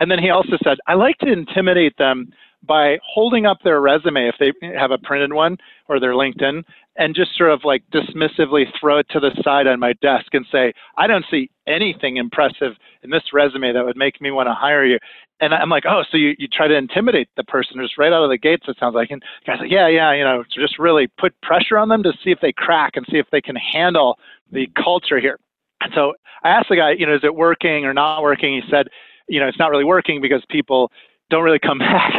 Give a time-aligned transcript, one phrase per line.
[0.00, 2.32] And then he also said, I like to intimidate them
[2.66, 6.64] by holding up their resume if they have a printed one or their LinkedIn
[6.96, 10.46] and just sort of like dismissively throw it to the side on my desk and
[10.50, 12.72] say, I don't see anything impressive
[13.02, 14.98] in this resume that would make me want to hire you.
[15.40, 18.22] And I'm like, oh, so you, you try to intimidate the person just right out
[18.22, 19.10] of the gates, it sounds like.
[19.10, 22.12] And guy's like, yeah, yeah, you know, to just really put pressure on them to
[22.22, 24.18] see if they crack and see if they can handle
[24.52, 25.38] the culture here.
[25.80, 26.14] And so
[26.44, 28.54] I asked the guy, you know, is it working or not working?
[28.54, 28.88] He said,
[29.28, 30.90] you know, it's not really working because people
[31.30, 32.12] don't really come back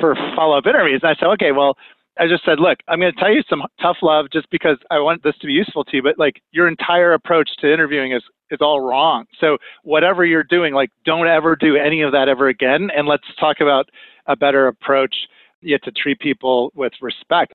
[0.00, 1.00] for follow up interviews.
[1.02, 1.76] And I said, okay, well,
[2.18, 4.98] I just said, look, I'm going to tell you some tough love just because I
[4.98, 8.22] want this to be useful to you, but like your entire approach to interviewing is
[8.50, 9.24] is all wrong.
[9.40, 12.90] So whatever you're doing, like don't ever do any of that ever again.
[12.94, 13.88] And let's talk about
[14.26, 15.14] a better approach
[15.62, 17.54] yet to treat people with respect.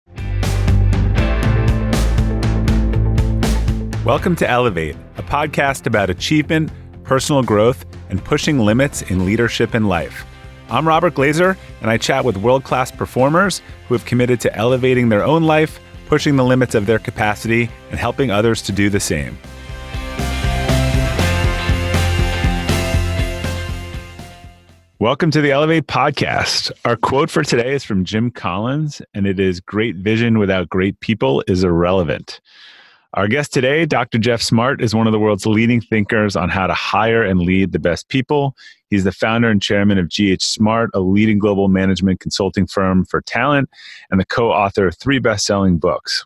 [4.03, 6.71] Welcome to Elevate, a podcast about achievement,
[7.07, 10.25] personal growth, and pushing limits in leadership and life.
[10.69, 15.07] I'm Robert Glazer, and I chat with world class performers who have committed to elevating
[15.07, 18.99] their own life, pushing the limits of their capacity, and helping others to do the
[18.99, 19.37] same.
[24.99, 26.73] Welcome to the Elevate podcast.
[26.83, 30.99] Our quote for today is from Jim Collins, and it is Great vision without great
[30.99, 32.41] people is irrelevant.
[33.13, 34.17] Our guest today, Dr.
[34.17, 37.71] Geoff Smart, is one of the world's leading thinkers on how to hire and lead
[37.71, 38.53] the best people.
[38.89, 43.21] He's the founder and chairman of GH Smart, a leading global management consulting firm for
[43.21, 43.69] talent,
[44.11, 46.25] and the co author of three best selling books.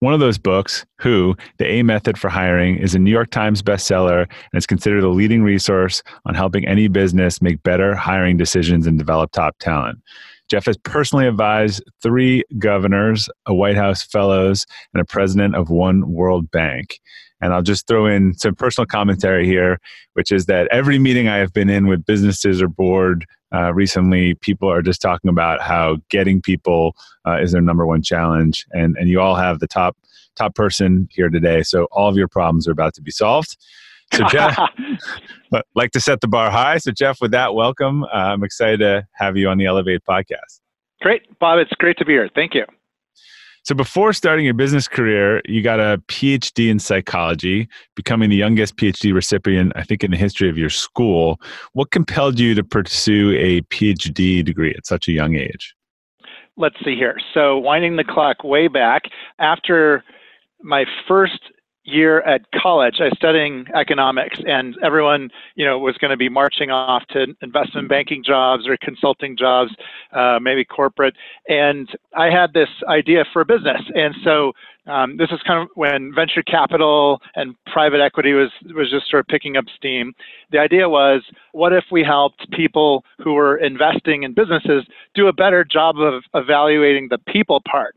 [0.00, 3.62] One of those books, Who, The A Method for Hiring, is a New York Times
[3.62, 8.86] bestseller and is considered a leading resource on helping any business make better hiring decisions
[8.86, 10.00] and develop top talent.
[10.48, 16.12] Geoff has personally advised three governors, a White House fellows, and a president of one
[16.12, 17.00] World Bank.
[17.40, 19.78] And I'll just throw in some personal commentary here,
[20.14, 24.34] which is that every meeting I have been in with businesses or board uh, recently,
[24.34, 28.64] people are just talking about how getting people uh, is their number one challenge.
[28.72, 29.96] And, and you all have the top
[30.36, 31.62] top person here today.
[31.62, 33.56] So all of your problems are about to be solved.
[34.12, 34.56] So Geoff,
[35.74, 36.78] like to set the bar high.
[36.78, 38.04] So Geoff, with that, welcome.
[38.04, 40.60] Uh, I'm excited to have you on the Elevate podcast.
[41.02, 41.58] Great, Bob.
[41.58, 42.30] It's great to be here.
[42.34, 42.64] Thank you.
[43.66, 48.76] So before starting your business career, you got a PhD in psychology, becoming the youngest
[48.76, 51.40] PhD recipient, I think, in the history of your school.
[51.72, 55.74] What compelled you to pursue a PhD degree at such a young age?
[56.56, 57.16] Let's see here.
[57.34, 59.02] So winding the clock way back,
[59.40, 60.04] after
[60.62, 61.40] my first
[61.86, 66.28] year at college, I was studying economics, and everyone, you know, was going to be
[66.28, 69.70] marching off to investment banking jobs or consulting jobs,
[70.12, 71.14] uh, maybe corporate.
[71.48, 74.52] And I had this idea for a business, and so
[74.86, 79.20] um, this is kind of when venture capital and private equity was was just sort
[79.20, 80.14] of picking up steam.
[80.52, 85.32] The idea was, what if we helped people who were investing in businesses do a
[85.32, 87.96] better job of evaluating the people part?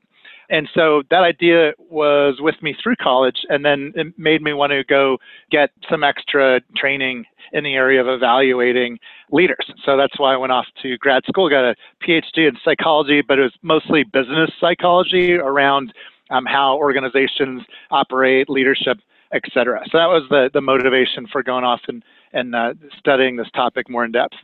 [0.50, 4.72] And so that idea was with me through college, and then it made me want
[4.72, 5.18] to go
[5.52, 9.00] get some extra training in the area of evaluating
[9.32, 9.72] leaders.
[9.86, 13.40] So that's why I went off to grad school, got a PhD in psychology, but
[13.40, 15.94] it was mostly business psychology around
[16.32, 18.98] um, how organizations operate, leadership,
[19.32, 19.82] et cetera.
[19.92, 23.90] So that was the, the motivation for going off and, and uh, studying this topic
[23.90, 24.36] more in depth.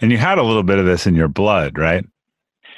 [0.00, 2.04] And you had a little bit of this in your blood, right?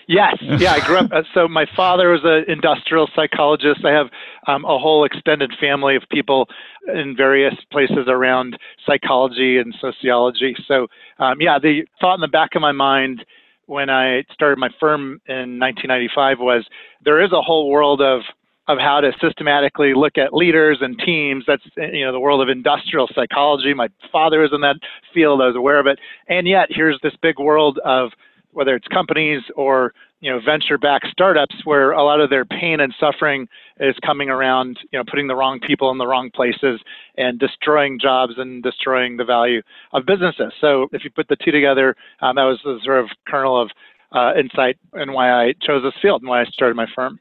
[0.09, 1.13] Yes, yeah, I grew up.
[1.13, 3.85] Uh, so my father was an industrial psychologist.
[3.85, 4.09] I have
[4.47, 6.49] um, a whole extended family of people
[6.93, 10.57] in various places around psychology and sociology.
[10.67, 10.89] So
[11.19, 13.25] um, yeah, the thought in the back of my mind
[13.67, 16.67] when I started my firm in 1995 was
[17.05, 18.23] there is a whole world of
[18.67, 21.45] of how to systematically look at leaders and teams.
[21.47, 23.75] That's you know the world of industrial psychology.
[23.75, 24.77] My father was in that
[25.13, 25.99] field; I was aware of it.
[26.29, 28.13] And yet, here's this big world of
[28.59, 32.93] whether it's companies or you know venture-backed startups where a lot of their pain and
[32.99, 33.47] suffering
[33.79, 36.81] is coming around you know putting the wrong people in the wrong places
[37.17, 40.53] and destroying jobs and destroying the value of businesses.
[40.61, 43.71] So if you put the two together, um, that was the sort of kernel of
[44.11, 47.21] uh, insight and why I chose this field and why I started my firm.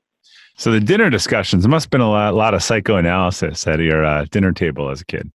[0.55, 4.25] So the dinner discussions must have been a lot, lot of psychoanalysis at your uh,
[4.31, 5.31] dinner table as a kid.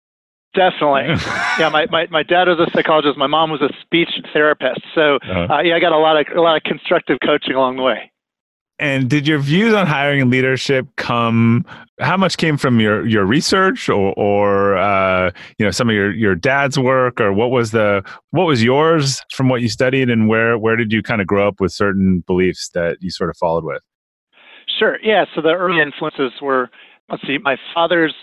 [0.59, 1.03] Definitely.
[1.57, 3.17] yeah, my, my, my dad was a psychologist.
[3.17, 4.81] My mom was a speech therapist.
[4.93, 5.53] So uh-huh.
[5.53, 8.11] uh, yeah, I got a lot of a lot of constructive coaching along the way.
[8.77, 11.65] And did your views on hiring and leadership come?
[12.01, 16.11] How much came from your your research, or or uh, you know some of your
[16.11, 20.27] your dad's work, or what was the what was yours from what you studied, and
[20.27, 23.37] where where did you kind of grow up with certain beliefs that you sort of
[23.37, 23.81] followed with?
[24.77, 24.97] Sure.
[25.01, 25.23] Yeah.
[25.35, 26.69] So the early influences were
[27.09, 28.13] let's see, my father's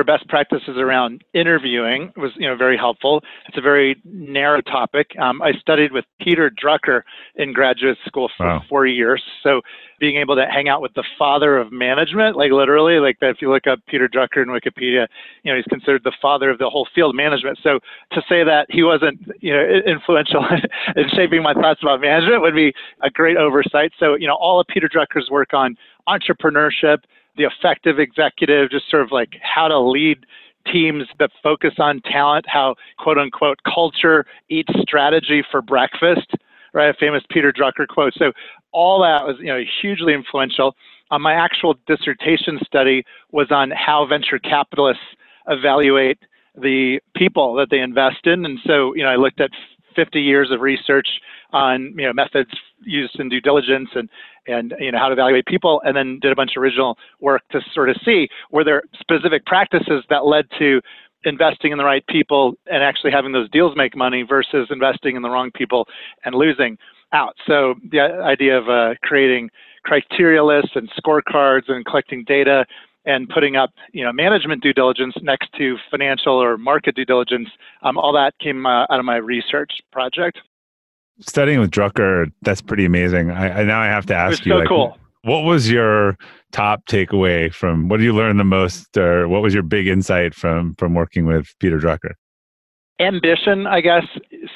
[0.00, 3.22] of best practices around interviewing was you know very helpful.
[3.48, 5.08] It's a very narrow topic.
[5.20, 7.02] Um, I studied with Peter Drucker
[7.36, 8.62] in graduate school for wow.
[8.68, 9.60] four years, so
[10.00, 13.16] being able to hang out with the father of management, like literally, like.
[13.22, 15.06] If you look up Peter Drucker in Wikipedia,
[15.42, 17.58] you know he's considered the father of the whole field of management.
[17.62, 17.78] So
[18.12, 20.44] to say that he wasn't you know influential
[20.96, 23.92] in shaping my thoughts about management would be a great oversight.
[23.98, 25.76] So you know all of Peter Drucker's work on
[26.08, 26.98] entrepreneurship
[27.36, 30.26] the effective executive, just sort of like how to lead
[30.70, 36.30] teams that focus on talent, how quote unquote culture eats strategy for breakfast,
[36.72, 36.88] right?
[36.88, 38.14] A famous Peter Drucker quote.
[38.16, 38.32] So
[38.72, 40.74] all that was, you know, hugely influential.
[41.10, 45.02] Uh, my actual dissertation study was on how venture capitalists
[45.48, 46.18] evaluate
[46.54, 48.44] the people that they invest in.
[48.44, 49.50] And so, you know, I looked at
[49.94, 51.08] 50 years of research
[51.52, 52.50] on you know methods
[52.80, 54.08] used in due diligence and
[54.46, 57.42] and you know how to evaluate people, and then did a bunch of original work
[57.52, 60.80] to sort of see were there specific practices that led to
[61.24, 65.22] investing in the right people and actually having those deals make money versus investing in
[65.22, 65.86] the wrong people
[66.24, 66.76] and losing
[67.12, 67.36] out.
[67.46, 69.50] So the idea of uh, creating
[69.84, 72.64] criteria lists and scorecards and collecting data
[73.04, 77.48] and putting up you know management due diligence next to financial or market due diligence
[77.82, 80.38] um, all that came uh, out of my research project
[81.20, 84.58] studying with drucker that's pretty amazing i, I now i have to ask you so
[84.58, 84.98] like, cool.
[85.22, 86.16] what was your
[86.52, 90.34] top takeaway from what did you learn the most or what was your big insight
[90.34, 92.12] from from working with peter drucker
[93.00, 94.04] ambition i guess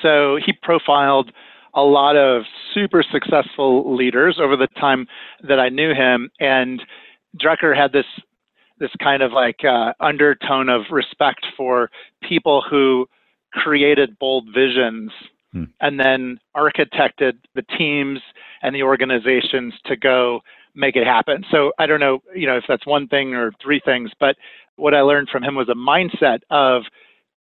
[0.03, 1.33] so he profiled
[1.77, 2.43] a lot of
[2.73, 5.07] super successful leaders over the time
[5.47, 6.31] that I knew him.
[6.41, 6.83] And
[7.39, 8.07] Drucker had this
[8.79, 11.91] this kind of like uh, undertone of respect for
[12.23, 13.07] people who
[13.53, 15.11] created bold visions
[15.53, 15.65] hmm.
[15.81, 18.21] and then architected the teams
[18.63, 20.41] and the organizations to go
[20.75, 21.45] make it happen.
[21.51, 24.37] So I don't know, you know, if that's one thing or three things, but
[24.77, 26.83] what I learned from him was a mindset of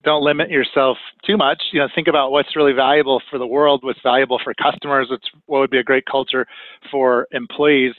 [0.05, 1.61] don't limit yourself too much.
[1.73, 5.29] You know, think about what's really valuable for the world, what's valuable for customers, what's
[5.47, 6.47] what would be a great culture
[6.91, 7.93] for employees,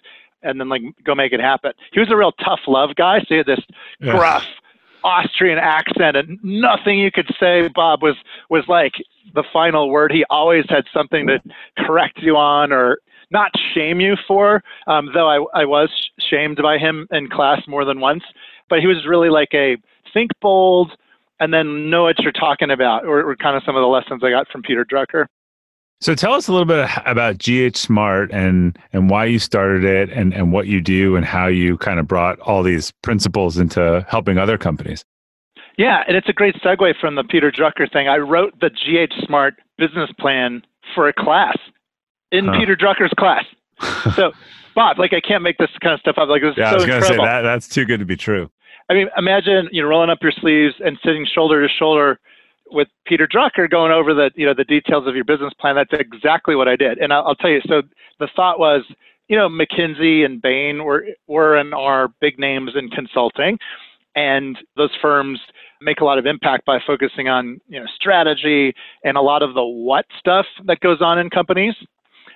[0.47, 1.73] and then like go make it happen.
[1.91, 3.19] He was a real tough love guy.
[3.19, 3.59] So he had this
[3.99, 4.11] yeah.
[4.11, 4.45] gruff
[5.03, 8.15] Austrian accent, and nothing you could say, Bob, was
[8.49, 8.94] was like
[9.33, 10.11] the final word.
[10.11, 11.39] He always had something to
[11.77, 12.97] correct you on or
[13.31, 14.63] not shame you for.
[14.88, 15.89] Um, though I, I was
[16.29, 18.23] shamed by him in class more than once,
[18.69, 19.77] but he was really like a
[20.13, 20.91] think bold
[21.39, 24.23] and then know what you're talking about, or, or kind of some of the lessons
[24.23, 25.27] I got from Peter Drucker.
[25.99, 30.09] So tell us a little bit about GH Smart and and why you started it
[30.11, 34.05] and and what you do and how you kind of brought all these principles into
[34.07, 35.03] helping other companies.
[35.77, 38.07] Yeah, and it's a great segue from the Peter Drucker thing.
[38.07, 40.63] I wrote the GH Smart business plan
[40.95, 41.57] for a class
[42.31, 42.59] in huh.
[42.59, 43.45] Peter Drucker's class.
[44.15, 44.31] so,
[44.75, 46.29] Bob, like I can't make this kind of stuff up.
[46.29, 48.17] Like this yeah, so I was going to say that that's too good to be
[48.17, 48.50] true.
[48.89, 52.19] I mean, imagine you know rolling up your sleeves and sitting shoulder to shoulder
[52.71, 55.75] with Peter Drucker going over the you know the details of your business plan.
[55.75, 57.61] That's exactly what I did, and I'll, I'll tell you.
[57.67, 57.81] So
[58.19, 58.83] the thought was,
[59.27, 63.57] you know, McKinsey and Bain were were and are big names in consulting,
[64.15, 65.39] and those firms
[65.81, 68.73] make a lot of impact by focusing on you know strategy
[69.03, 71.75] and a lot of the what stuff that goes on in companies.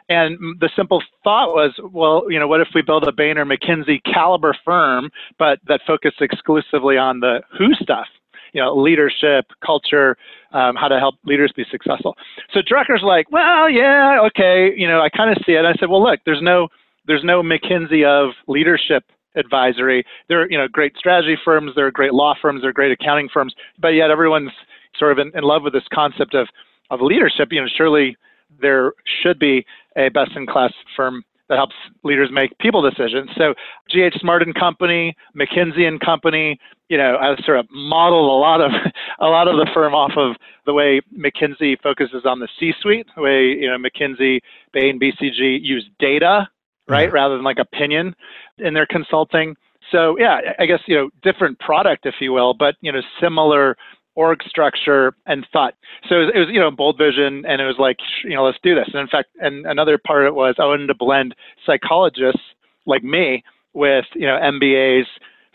[0.09, 3.45] And the simple thought was, well, you know, what if we build a Bain or
[3.45, 8.07] McKinsey caliber firm, but that focused exclusively on the who stuff?
[8.53, 10.17] You know, leadership, culture,
[10.51, 12.15] um, how to help leaders be successful.
[12.53, 15.65] So Drucker's like, well, yeah, okay, you know, I kind of see it.
[15.65, 16.67] I said, well, look, there's no,
[17.07, 19.03] there's no McKinsey of leadership
[19.35, 20.03] advisory.
[20.27, 22.91] There are, you know, great strategy firms, there are great law firms, there are great
[22.91, 24.51] accounting firms, but yet everyone's
[24.97, 26.47] sort of in, in love with this concept of,
[26.89, 27.49] of leadership.
[27.51, 28.17] You know, surely
[28.61, 28.91] there
[29.23, 29.65] should be
[29.95, 33.29] a best-in-class firm that helps leaders make people decisions.
[33.37, 33.53] So
[33.89, 38.61] GH Smart and Company, McKinsey and Company, you know, I sort of modeled a lot
[38.61, 38.71] of
[39.19, 43.21] a lot of the firm off of the way McKinsey focuses on the C-suite, the
[43.21, 44.39] way you know McKinsey,
[44.71, 46.47] Bain, BCG use data,
[46.87, 47.15] right, mm-hmm.
[47.15, 48.15] rather than like opinion
[48.57, 49.53] in their consulting.
[49.91, 53.75] So yeah, I guess you know different product, if you will, but you know similar
[54.15, 55.73] org structure and thought.
[56.07, 58.45] So it was, it was, you know, bold vision, and it was like, you know,
[58.45, 58.89] let's do this.
[58.93, 62.41] And in fact, and another part of it was I wanted to blend psychologists
[62.85, 65.05] like me with, you know, MBAs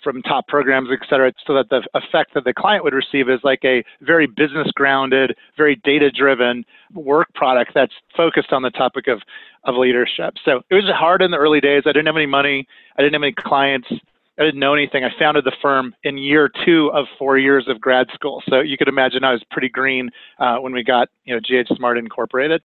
[0.03, 3.41] from top programs, et cetera, so that the effect that the client would receive is
[3.43, 9.09] like a very business grounded, very data driven work product that's focused on the topic
[9.09, 9.21] of,
[9.65, 10.35] of leadership.
[10.45, 11.83] So it was hard in the early days.
[11.87, 12.69] I didn't have any money.
[12.97, 13.89] I didn't have any clients.
[14.39, 15.05] I didn't know anything.
[15.05, 18.43] I founded the firm in year two of four years of grad school.
[18.49, 21.75] So you could imagine I was pretty green uh, when we got you know GH
[21.77, 22.63] Smart Incorporated.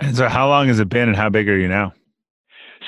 [0.00, 1.94] And so, how long has it been, and how big are you now?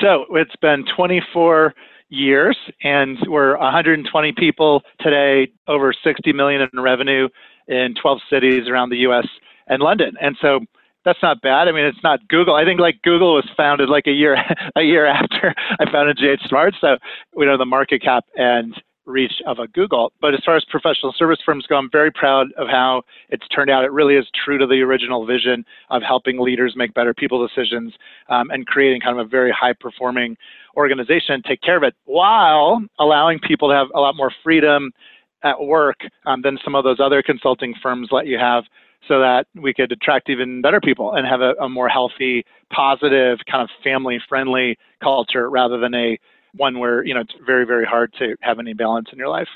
[0.00, 1.72] So it's been 24
[2.08, 7.28] years, and we're 120 people today, over 60 million in revenue
[7.68, 9.26] in 12 cities around the U.S.
[9.68, 10.14] and London.
[10.20, 10.60] And so
[11.06, 11.68] that's not bad.
[11.68, 12.56] I mean, it's not Google.
[12.56, 14.36] I think like Google was founded like a year
[14.76, 16.98] a year after I founded GH Smart, so
[17.34, 18.74] we know the market cap and
[19.06, 20.12] reach of a Google.
[20.20, 23.70] But as far as professional service firms go, I'm very proud of how it's turned
[23.70, 23.84] out.
[23.84, 27.94] It really is true to the original vision of helping leaders make better people decisions
[28.28, 30.36] um, and creating kind of a very high performing
[30.76, 34.90] organization, and take care of it while allowing people to have a lot more freedom
[35.44, 38.64] at work um, than some of those other consulting firms let you have
[39.08, 43.38] so that we could attract even better people and have a, a more healthy, positive,
[43.50, 46.18] kind of family friendly culture rather than a
[46.54, 49.48] one where you know it's very very hard to have any balance in your life.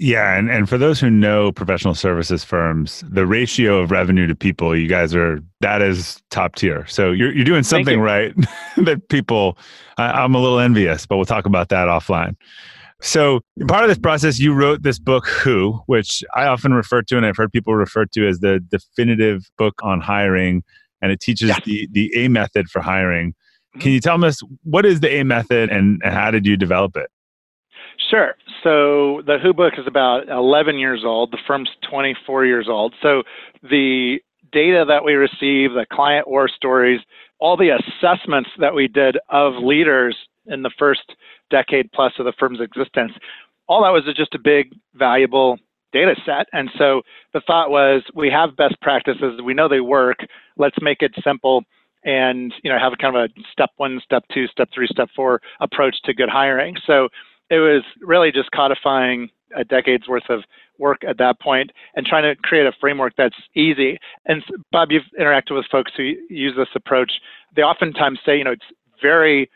[0.00, 4.34] Yeah and, and for those who know professional services firms the ratio of revenue to
[4.34, 6.86] people you guys are that is top tier.
[6.86, 8.32] So you're, you're doing something right
[8.76, 9.58] that people
[9.96, 12.36] I, i'm a little envious but we'll talk about that offline
[13.00, 17.16] so part of this process you wrote this book who which i often refer to
[17.16, 20.62] and i've heard people refer to as the definitive book on hiring
[21.00, 21.58] and it teaches yeah.
[21.64, 23.80] the the a method for hiring mm-hmm.
[23.80, 27.10] can you tell us what is the A method and, how did you develop it?
[28.10, 28.34] Sure.
[28.62, 31.30] So the Who book is about 11 years old.
[31.30, 32.94] The firm's 24 years old.
[33.02, 33.22] So
[33.62, 34.18] the
[34.52, 37.00] data that we receive, the client war stories,
[37.38, 41.14] all the assessments that we did of leaders in the first
[41.50, 43.12] decade plus of the firm's existence,
[43.68, 45.58] all that was just a big, valuable
[45.92, 46.46] data set.
[46.52, 47.02] And so
[47.32, 50.18] the thought was we have best practices, we know they work,
[50.56, 51.64] let's make it simple
[52.04, 55.08] and you know have a kind of a step one, step two, step three, step
[55.16, 56.76] four approach to good hiring.
[56.86, 57.08] So
[57.50, 60.44] it was really just codifying a decade's worth of
[60.78, 63.98] work at that point and trying to create a framework that's easy.
[64.26, 67.12] And Bob, you've interacted with folks who use this approach.
[67.56, 68.62] They oftentimes say, you know, it's
[69.02, 69.50] very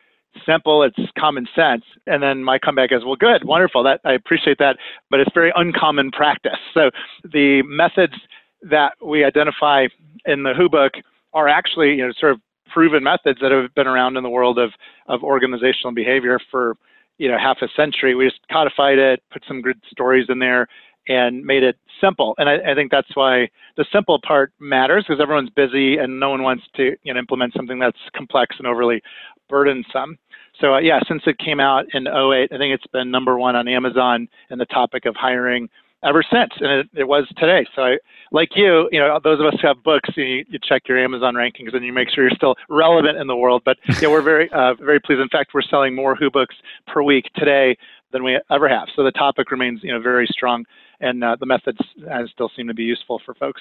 [0.47, 1.85] simple, it's common sense.
[2.07, 4.77] And then my comeback is, well, good, wonderful, that I appreciate that,
[5.11, 6.59] but it's very uncommon practice.
[6.75, 6.91] So
[7.25, 8.15] the methods
[8.63, 9.87] that we identify
[10.25, 10.93] in the Who book
[11.35, 12.41] are actually you know sort of
[12.73, 14.71] proven methods that have been around in the world of
[15.07, 16.77] of organizational behavior for
[17.19, 18.15] you know half a century.
[18.15, 20.69] We just codified it, put some good stories in there,
[21.09, 22.35] and made it simple.
[22.39, 26.31] And I, I think that's why the simple part matters because everyone's busy and no
[26.31, 29.03] one wants to you know implement something that's complex and overly
[29.49, 30.19] burdensome.
[30.61, 33.57] So uh, yeah, since it came out in 08, I think it's been number one
[33.57, 35.69] on Amazon in the topic of hiring
[36.05, 37.65] ever since, and it, it was today.
[37.75, 37.99] So, I,
[38.33, 41.35] like you, you know, those of us who have books, you, you check your Amazon
[41.35, 43.63] rankings and you make sure you're still relevant in the world.
[43.65, 45.21] But yeah, we're very, uh, very pleased.
[45.21, 46.57] In fact, we're selling more Who books
[46.87, 47.77] per week today
[48.13, 48.89] than we ever have.
[48.95, 50.65] So the topic remains, you know, very strong,
[51.03, 51.79] and uh, the methods
[52.11, 53.61] uh, still seem to be useful for folks.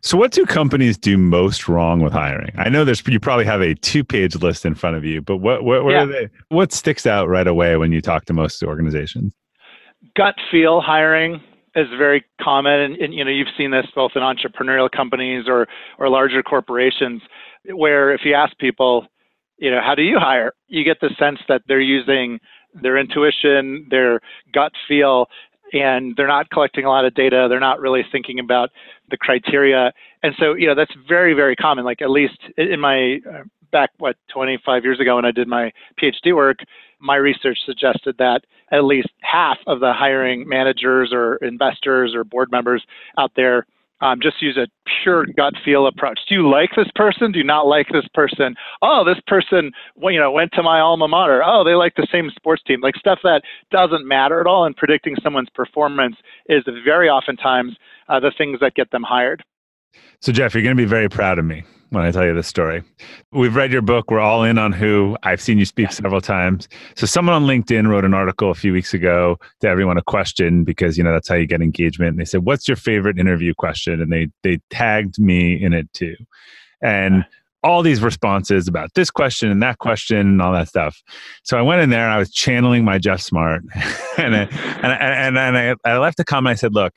[0.00, 2.52] So, what do companies do most wrong with hiring?
[2.56, 5.64] I know there's you probably have a two-page list in front of you, but what
[5.64, 6.02] what, what yeah.
[6.02, 6.28] are they?
[6.48, 9.32] What sticks out right away when you talk to most organizations?
[10.16, 11.40] Gut feel hiring
[11.74, 15.66] is very common, and, and, you know you've seen this both in entrepreneurial companies or
[15.98, 17.22] or larger corporations,
[17.66, 19.06] where if you ask people,
[19.58, 22.38] you know, how do you hire, you get the sense that they're using
[22.74, 24.20] their intuition, their
[24.52, 25.26] gut feel,
[25.72, 27.46] and they're not collecting a lot of data.
[27.48, 28.70] They're not really thinking about
[29.10, 31.84] the criteria, and so you know that's very very common.
[31.84, 35.72] Like at least in my uh, back what 25 years ago when I did my
[36.00, 36.58] PhD work,
[37.00, 42.50] my research suggested that at least half of the hiring managers or investors or board
[42.50, 42.84] members
[43.18, 43.66] out there
[44.00, 44.66] um, just use a
[45.02, 46.20] pure gut feel approach.
[46.28, 47.32] Do you like this person?
[47.32, 48.54] Do you not like this person?
[48.82, 51.42] Oh, this person, well, you know, went to my alma mater.
[51.44, 52.80] Oh, they like the same sports team.
[52.80, 54.64] Like stuff that doesn't matter at all.
[54.64, 56.16] And predicting someone's performance
[56.48, 57.76] is very oftentimes
[58.08, 59.42] uh, the things that get them hired.
[60.20, 62.46] So, Geoff, you're going to be very proud of me when I tell you this
[62.46, 62.82] story.
[63.32, 64.10] We've read your book.
[64.10, 65.16] We're all in on who.
[65.22, 66.68] I've seen you speak several times.
[66.96, 70.64] So someone on LinkedIn wrote an article a few weeks ago to everyone a question
[70.64, 72.10] because you know that's how you get engagement.
[72.10, 75.92] And they said, "What's your favorite interview question?" And they they tagged me in it
[75.92, 76.16] too.
[76.82, 77.24] And
[77.64, 81.02] all these responses about this question and that question and all that stuff.
[81.42, 82.04] So I went in there.
[82.04, 83.62] and I was channeling my Geoff Smart,
[84.18, 84.42] and I,
[84.82, 86.52] and and, and I, I left a comment.
[86.52, 86.92] I said, "Look."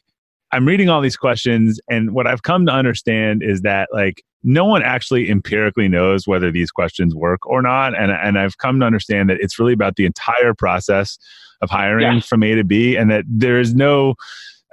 [0.51, 4.65] I'm reading all these questions, and what I've come to understand is that like no
[4.65, 7.98] one actually empirically knows whether these questions work or not.
[7.98, 11.17] And, and I've come to understand that it's really about the entire process
[11.62, 12.25] of hiring yes.
[12.25, 14.15] from A to B, and that there is no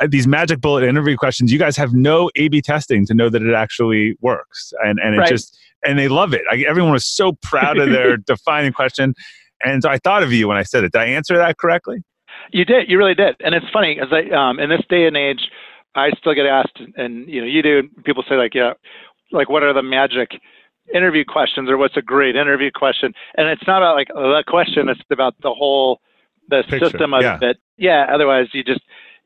[0.00, 1.52] uh, these magic bullet interview questions.
[1.52, 5.18] You guys have no A/B testing to know that it actually works, and and it
[5.18, 5.28] right.
[5.28, 6.42] just and they love it.
[6.50, 9.14] I, everyone was so proud of their defining question,
[9.62, 10.92] and so I thought of you when I said it.
[10.92, 12.02] Did I answer that correctly?
[12.52, 12.88] You did.
[12.88, 13.36] You really did.
[13.40, 15.50] And it's funny as I um, in this day and age,
[15.98, 17.88] I still get asked, and you know, you do.
[18.04, 18.72] People say like, yeah,
[19.32, 20.30] like what are the magic
[20.94, 23.12] interview questions or what's a great interview question.
[23.36, 26.00] And it's not about like the question, it's about the whole
[26.48, 27.38] the Picture, system of yeah.
[27.42, 27.58] it.
[27.76, 28.80] Yeah, otherwise you just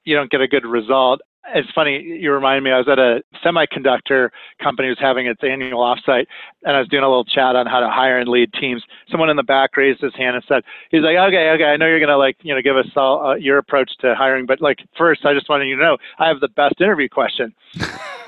[0.05, 1.21] you don't get a good result.
[1.55, 4.31] It's funny, you remind me, I was at a semiconductor
[4.63, 6.27] company who was having its annual offsite,
[6.65, 8.83] and I was doing a little chat on how to hire and lead teams.
[9.11, 11.87] Someone in the back raised his hand and said, he's like, okay, okay, I know
[11.87, 14.61] you're going to like, you know, give us all uh, your approach to hiring, but
[14.61, 17.53] like first, I just wanted you to know, I have the best interview question.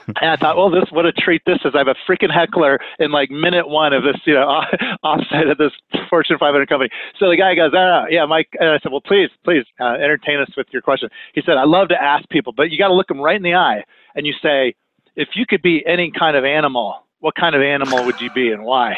[0.07, 1.73] and I thought, well, this what a treat this is.
[1.75, 4.63] I have a freaking heckler in like minute one of this, you know,
[5.05, 5.73] offsite of this
[6.11, 6.91] Fortune 500 company.
[7.19, 8.49] So the guy goes, oh, yeah, Mike.
[8.59, 11.09] And I said, well, please, please uh, entertain us with your question.
[11.35, 13.43] He said, I love to ask people, but you got to look them right in
[13.43, 13.83] the eye
[14.15, 14.75] and you say,
[15.17, 18.51] if you could be any kind of animal, what kind of animal would you be
[18.51, 18.97] and why?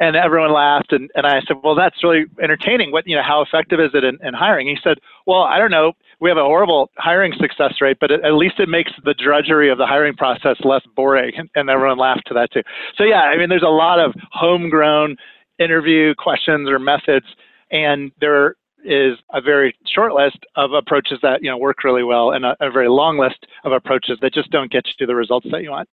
[0.00, 2.92] and everyone laughed and, and i said well that's really entertaining.
[2.92, 4.66] What you know how effective is it in, in hiring?
[4.66, 5.92] He said well i don't know.
[6.20, 9.70] We have a horrible hiring success rate but it, at least it makes the drudgery
[9.70, 11.32] of the hiring process less boring.
[11.36, 12.62] And, and everyone laughed to that too.
[12.96, 15.16] So yeah i mean there's a lot of homegrown
[15.58, 17.26] interview questions or methods
[17.70, 18.54] and there
[18.84, 22.56] is a very short list of approaches that you know work really well and a,
[22.60, 25.62] a very long list of approaches that just don't get you to the results that
[25.62, 25.88] you want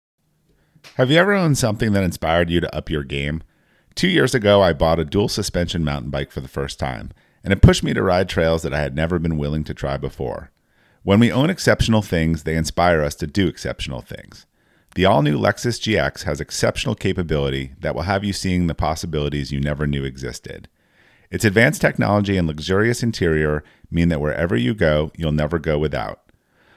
[0.97, 3.43] have you ever owned something that inspired you to up your game
[3.95, 7.12] Two years ago, I bought a dual suspension mountain bike for the first time,
[7.45, 9.97] and it pushed me to ride trails that I had never been willing to try
[9.97, 10.50] before.
[11.05, 14.47] When we own exceptional things, they inspire us to do exceptional things.
[14.97, 19.53] The all new Lexus GX has exceptional capability that will have you seeing the possibilities
[19.53, 20.69] you never knew existed.
[21.35, 26.21] Its advanced technology and luxurious interior mean that wherever you go, you'll never go without.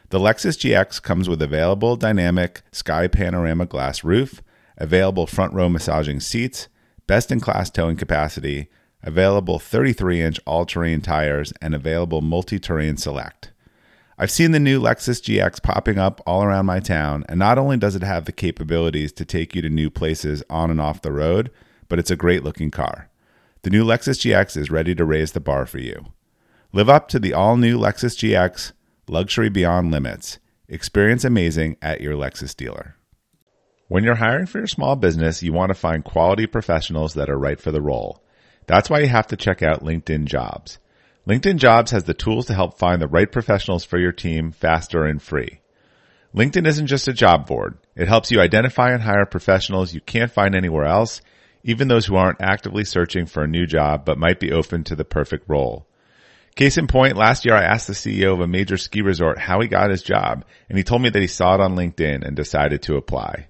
[0.10, 4.42] The Lexus GX comes with available dynamic sky panorama glass roof,
[4.76, 6.70] available front row massaging seats,
[7.06, 8.68] best in class towing capacity,
[9.04, 13.52] available 33 inch all terrain tires, and available multi terrain select.
[14.18, 17.78] I've seen the new Lexus GX popping up all around my town, and not only
[17.78, 21.12] does it have the capabilities to take you to new places on and off the
[21.12, 21.52] road,
[21.88, 23.12] but it's a great looking car.
[23.64, 26.06] The new Lexus GX is ready to raise the bar for you.
[26.74, 28.74] Live up to the all new Lexus GX,
[29.08, 30.40] luxury beyond limits.
[30.70, 32.96] Experience amazing at your Lexus dealer.
[33.88, 37.40] When you're hiring for your small business, you want to find quality professionals that are
[37.40, 38.22] right for the role.
[38.68, 40.78] That's why you have to check out LinkedIn Jobs.
[41.26, 45.06] LinkedIn Jobs has the tools to help find the right professionals for your team faster
[45.06, 45.62] and free.
[46.36, 47.78] LinkedIn isn't just a job board.
[47.96, 51.22] It helps you identify and hire professionals you can't find anywhere else,
[51.64, 54.96] even those who aren't actively searching for a new job but might be open to
[54.96, 55.88] the perfect role.
[56.56, 59.62] Case in point, last year I asked the CEO of a major ski resort how
[59.62, 62.36] he got his job, and he told me that he saw it on LinkedIn and
[62.36, 63.48] decided to apply.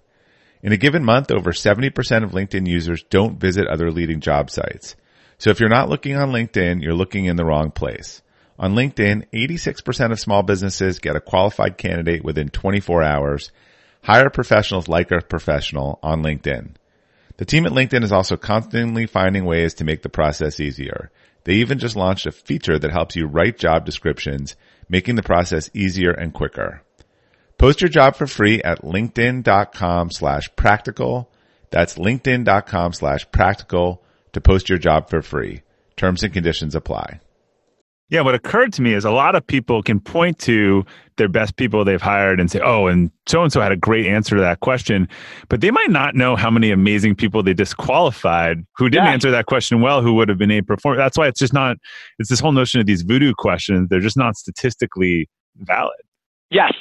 [0.61, 4.95] In a given month, over 70% of LinkedIn users don't visit other leading job sites.
[5.37, 8.21] So if you're not looking on LinkedIn, you're looking in the wrong place.
[8.59, 13.51] On LinkedIn, 86% of small businesses get a qualified candidate within 24 hours.
[14.03, 16.71] Hire professionals like a professional on LinkedIn.
[17.37, 21.11] The team at LinkedIn is also constantly finding ways to make the process easier.
[21.43, 24.55] They even just launched a feature that helps you write job descriptions,
[24.89, 26.81] making the process easier and quicker.
[27.57, 31.31] Post your job for free at linkedin.com slash practical.
[31.69, 35.61] That's linkedin.com slash practical to post your job for free.
[35.95, 37.19] Terms and conditions apply.
[38.09, 40.85] Yeah, what occurred to me is a lot of people can point to
[41.17, 44.05] their best people they've hired and say, oh, and so and so had a great
[44.05, 45.09] answer to that question.
[45.49, 49.11] But they might not know how many amazing people they disqualified who didn't yeah.
[49.11, 50.97] answer that question well, who would have been a performer.
[50.97, 51.77] That's why it's just not,
[52.17, 53.89] it's this whole notion of these voodoo questions.
[53.89, 55.99] They're just not statistically valid.
[56.49, 56.73] Yes,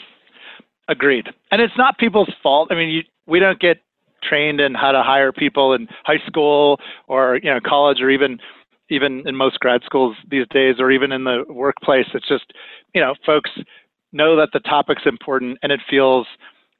[0.88, 1.28] Agreed.
[1.50, 2.68] And it's not people's fault.
[2.70, 3.78] I mean, you, we don't get
[4.22, 8.38] trained in how to hire people in high school or you know college or even
[8.90, 12.06] even in most grad schools these days or even in the workplace.
[12.14, 12.52] It's just
[12.94, 13.50] you know folks
[14.12, 16.26] know that the topic's important and it feels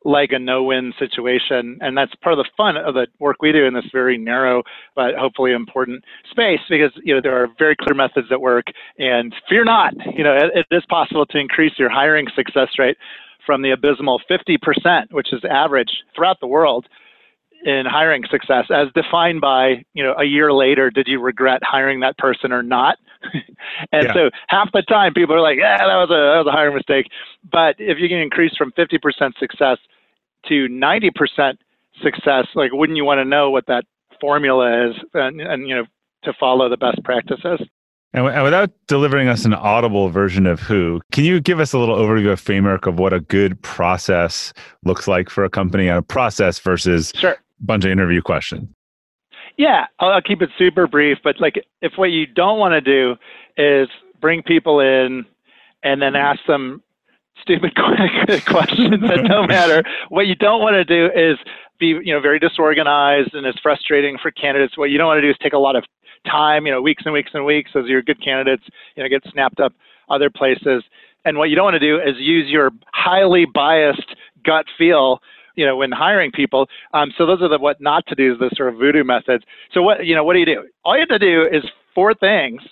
[0.05, 3.65] like a no-win situation and that's part of the fun of the work we do
[3.65, 4.63] in this very narrow
[4.95, 8.67] but hopefully important space because you know there are very clear methods that work
[8.99, 12.97] and fear not you know it, it is possible to increase your hiring success rate
[13.47, 16.87] from the abysmal 50%, which is average throughout the world
[17.67, 21.99] in hiring success, as defined by, you know, a year later, did you regret hiring
[21.99, 22.97] that person or not?
[23.93, 24.15] and yeah.
[24.15, 26.77] so half the time people are like, yeah, that was a, that was a hiring
[26.77, 27.07] mistake.
[27.51, 29.79] But if you can increase from 50% success
[30.47, 31.57] to 90%
[32.01, 33.85] success, like, wouldn't you want to know what that
[34.21, 35.85] formula is and, and you know,
[36.23, 37.61] to follow the best practices?
[38.13, 41.97] And, without delivering us an audible version of who, can you give us a little
[41.97, 44.53] overview of framework of what a good process
[44.85, 47.37] looks like for a company and a process versus sure.
[47.61, 48.69] Bunch of interview questions?
[49.57, 51.19] Yeah, I'll, I'll keep it super brief.
[51.23, 53.17] But like, if what you don't want to do
[53.57, 53.89] is
[54.21, 55.25] bring people in
[55.83, 56.83] and then ask them
[57.41, 57.75] stupid
[58.47, 59.83] questions that don't matter.
[60.09, 61.39] What you don't want to do is
[61.79, 64.77] be, you know, very disorganized and it's frustrating for candidates.
[64.77, 65.85] What you don't want to do is take a lot of
[66.27, 68.65] time, you know, weeks and weeks and weeks as your good candidates,
[68.97, 69.73] you know, get snapped up
[70.09, 70.83] other places.
[71.25, 74.15] And what you don't want to do is use your highly biased
[74.45, 75.21] gut feel
[75.57, 78.39] you know when hiring people um, so those are the what not to do is
[78.39, 79.45] the sort of voodoo methods.
[79.73, 80.65] So what you know what do you do?
[80.85, 81.65] All you have to do is
[81.95, 82.63] four things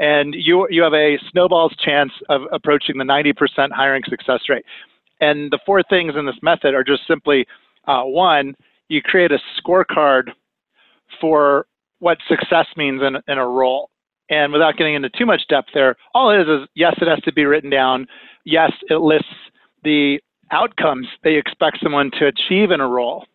[0.00, 4.64] and you you have a snowball's chance of approaching the 90% hiring success rate.
[5.20, 7.46] And the four things in this method are just simply
[7.86, 8.54] uh, one
[8.88, 10.30] you create a scorecard
[11.20, 11.66] for
[12.00, 13.90] what success means in, in a role.
[14.30, 17.20] And without getting into too much depth there, all it is is yes, it has
[17.20, 18.06] to be written down.
[18.44, 19.28] Yes, it lists
[19.84, 20.18] the
[20.50, 23.26] outcomes they expect someone to achieve in a role,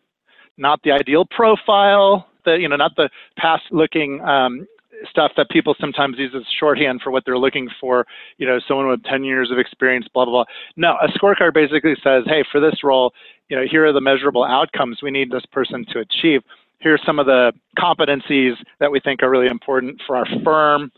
[0.56, 4.66] not the ideal profile, the you know, not the past-looking um,
[5.10, 8.06] stuff that people sometimes use as shorthand for what they're looking for.
[8.38, 10.44] You know, someone with 10 years of experience, blah blah blah.
[10.76, 13.12] No, a scorecard basically says, hey, for this role,
[13.48, 16.42] you know, here are the measurable outcomes we need this person to achieve
[16.80, 20.92] here's some of the competencies that we think are really important for our firm,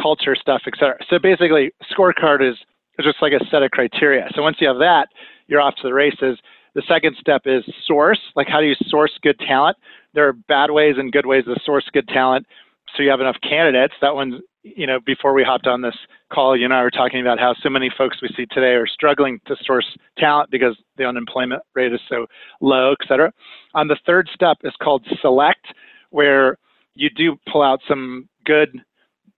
[0.00, 0.98] culture stuff, et cetera.
[1.08, 2.56] So basically, scorecard is
[3.00, 4.28] just like a set of criteria.
[4.34, 5.08] So once you have that,
[5.52, 6.38] you're off to the races.
[6.74, 9.76] The second step is source, like how do you source good talent?
[10.14, 12.46] There are bad ways and good ways to source good talent.
[12.96, 13.92] So you have enough candidates.
[14.00, 15.94] That one's, you know, before we hopped on this
[16.32, 18.86] call, you and I were talking about how so many folks we see today are
[18.86, 19.86] struggling to source
[20.16, 22.26] talent because the unemployment rate is so
[22.62, 23.30] low, et cetera.
[23.74, 25.66] Um, the third step is called select,
[26.10, 26.56] where
[26.94, 28.70] you do pull out some good,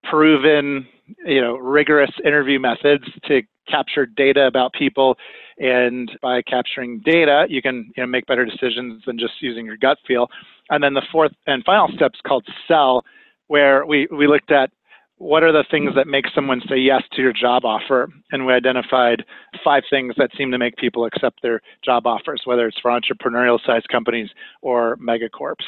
[0.04, 0.86] proven,
[1.24, 5.16] you know, rigorous interview methods to capture data about people.
[5.58, 9.76] And by capturing data, you can you know, make better decisions than just using your
[9.76, 10.28] gut feel.
[10.70, 13.04] And then the fourth and final step is called sell,
[13.46, 14.70] where we, we looked at
[15.18, 18.08] what are the things that make someone say yes to your job offer?
[18.32, 19.24] And we identified
[19.62, 23.58] five things that seem to make people accept their job offers, whether it's for entrepreneurial
[23.64, 24.28] sized companies
[24.60, 25.64] or megacorps.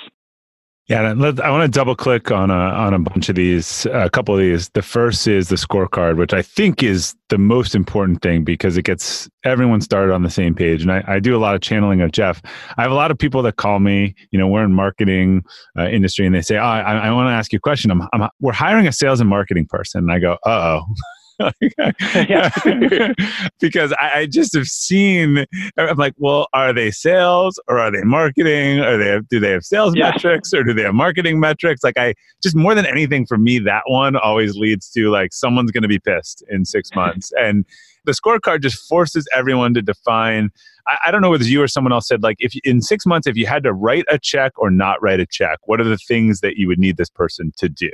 [0.89, 4.35] Yeah, I want to double click on a on a bunch of these, a couple
[4.35, 4.69] of these.
[4.69, 8.85] The first is the scorecard, which I think is the most important thing because it
[8.85, 10.83] gets everyone started on the same page.
[10.83, 12.41] And I, I do a lot of channeling of Geoff.
[12.77, 14.15] I have a lot of people that call me.
[14.31, 15.43] You know, we're in marketing
[15.77, 17.91] uh, industry, and they say, "Oh, I, I want to ask you a question.
[17.91, 20.85] I'm, I'm, we're hiring a sales and marketing person." And I go, "Uh oh."
[23.61, 25.45] because I, I, just have seen.
[25.77, 28.81] I'm like, well, are they sales or are they marketing?
[28.81, 30.11] Are they do they have sales yeah.
[30.11, 31.85] metrics or do they have marketing metrics?
[31.85, 35.71] Like, I just more than anything for me, that one always leads to like someone's
[35.71, 37.67] going to be pissed in six months, and
[38.05, 40.51] the scorecard just forces everyone to define.
[40.87, 43.27] I, I don't know whether you or someone else said like, if in six months,
[43.27, 45.99] if you had to write a check or not write a check, what are the
[45.99, 47.91] things that you would need this person to do?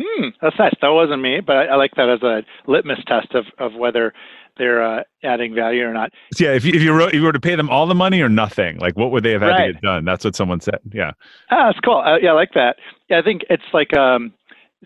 [0.00, 0.74] Hmm, that's nice.
[0.80, 4.12] That wasn't me, but I, I, like that as a litmus test of, of whether
[4.56, 6.10] they're uh, adding value or not.
[6.32, 7.94] So yeah, if you, if you, wrote, if you were to pay them all the
[7.94, 9.66] money or nothing, like what would they have had right.
[9.68, 10.04] to get done?
[10.04, 10.80] That's what someone said.
[10.92, 11.12] Yeah.
[11.50, 12.02] Ah, that's cool.
[12.04, 12.76] Uh, yeah, I like that.
[13.08, 14.32] Yeah, I think it's like um,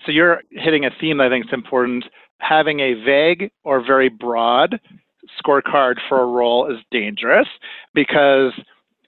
[0.04, 2.04] so you're hitting a theme that I think is important.
[2.40, 4.80] Having a vague or very broad
[5.42, 7.48] scorecard for a role is dangerous
[7.94, 8.52] because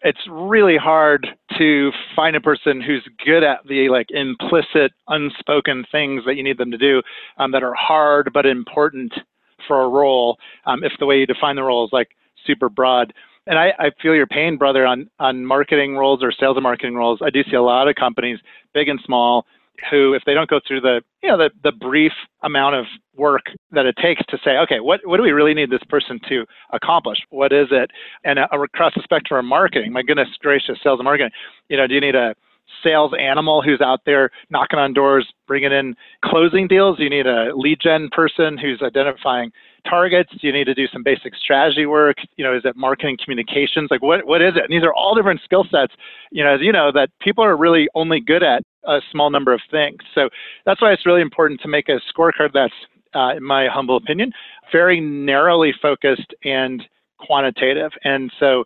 [0.03, 1.27] it's really hard
[1.59, 6.59] to find a person who's good at the like implicit unspoken things that you need
[6.59, 7.03] them to do
[7.39, 9.13] um, that are hard but important
[9.69, 12.09] for a role um, if the way you define the role is like
[12.47, 13.13] super broad.
[13.47, 16.95] And I, I feel your pain brother on on marketing roles or sales and marketing
[16.95, 17.21] roles.
[17.23, 18.39] I do see a lot of companies
[18.73, 19.47] big and small
[19.91, 22.13] who, if they don't go through the, you know, the, the brief
[22.43, 25.71] amount of work that it takes to say, okay, what, what do we really need
[25.71, 27.19] this person to accomplish?
[27.31, 27.91] What is it?
[28.25, 31.31] And uh, across the spectrum of marketing, my goodness gracious, sales and marketing,
[31.69, 32.35] you know, do you need a
[32.83, 36.97] sales animal who's out there knocking on doors, bringing in closing deals?
[36.97, 39.51] Do you need a lead gen person who's identifying
[39.89, 40.31] targets?
[40.41, 42.17] Do you need to do some basic strategy work?
[42.37, 43.89] You know, is it marketing communications?
[43.91, 44.65] Like what, what is it?
[44.65, 45.93] And these are all different skill sets,
[46.31, 49.53] you know, as you know, that people are really only good at a small number
[49.53, 49.99] of things.
[50.15, 50.29] So
[50.65, 52.75] that's why it's really important to make a scorecard that's,
[53.15, 54.33] uh, in my humble opinion,
[54.73, 56.83] very narrowly focused and
[57.19, 57.93] quantitative.
[58.05, 58.65] And so,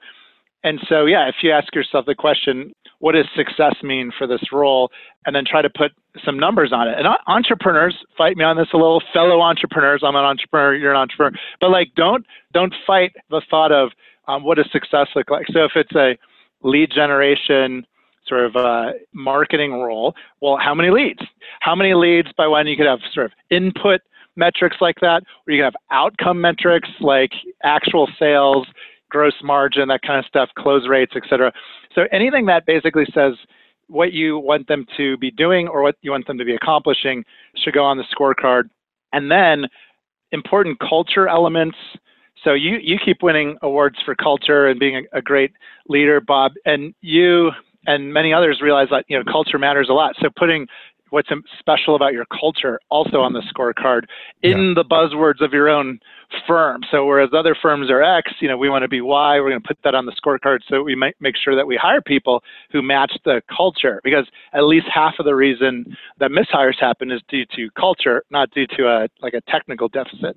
[0.63, 4.53] and so, yeah, if you ask yourself the question, what does success mean for this
[4.53, 4.91] role?
[5.27, 5.93] And then try to put
[6.25, 6.99] some numbers on it.
[6.99, 9.03] And entrepreneurs fight me on this a little.
[9.13, 13.73] Fellow entrepreneurs, I'm an entrepreneur, you're an entrepreneur, but like don't don't fight the thought
[13.73, 13.91] of
[14.27, 15.47] um, what does success look like.
[15.53, 16.17] So if it's a
[16.63, 17.87] lead generation
[18.27, 21.21] sort of uh, marketing role, well, how many leads?
[21.61, 24.01] How many leads by when you could have sort of input
[24.37, 27.33] metrics like that, or you can have outcome metrics like
[27.63, 28.67] actual sales,
[29.11, 31.53] gross margin, that kind of stuff, close rates, et cetera.
[31.95, 33.35] So anything that basically says
[33.89, 37.25] what you want them to be doing or what you want them to be accomplishing
[37.57, 38.71] should go on the scorecard.
[39.13, 39.69] And then
[40.33, 41.77] important culture elements
[42.45, 45.53] So you you keep winning awards for culture and being a, a great
[45.89, 47.51] leader, Bob, and you
[47.87, 50.15] and many others realize that you know culture matters a lot.
[50.21, 50.67] So putting
[51.15, 51.29] what's
[51.61, 54.03] special about your culture also on the scorecard
[54.43, 54.75] in yeah.
[54.75, 56.01] the buzzwords of your own
[56.45, 56.81] firm.
[56.91, 59.39] So whereas other firms are X, you know, we want to be Y.
[59.39, 61.77] We're going to put that on the scorecard so we might make sure that we
[61.77, 62.43] hire people
[62.73, 65.85] who match the culture because at least half of the reason
[66.19, 70.37] that mishires happen is due to culture, not due to a like a technical deficit.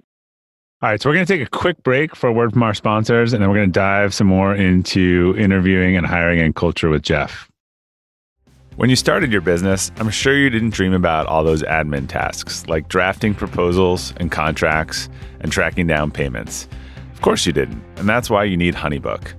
[0.80, 2.76] All right, so we're going to take a quick break for a word from our
[2.76, 6.88] sponsors, and then we're going to dive some more into interviewing and hiring and culture
[6.88, 7.50] with Geoff.
[8.76, 12.68] When you started your business, I'm sure you didn't dream about all those admin tasks
[12.68, 15.10] like drafting proposals and contracts
[15.40, 16.68] and tracking down payments.
[17.12, 19.34] Of course you didn't, and that's why you need Honeybook.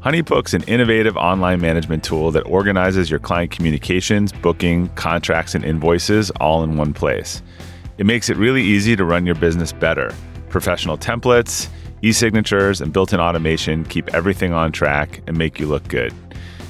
[0.00, 6.32] Honeybook's an innovative online management tool that organizes your client communications, booking, contracts, and invoices
[6.40, 7.42] all in one place.
[7.98, 10.12] It makes it really easy to run your business better.
[10.50, 11.68] Professional templates,
[12.02, 16.12] e signatures, and built in automation keep everything on track and make you look good.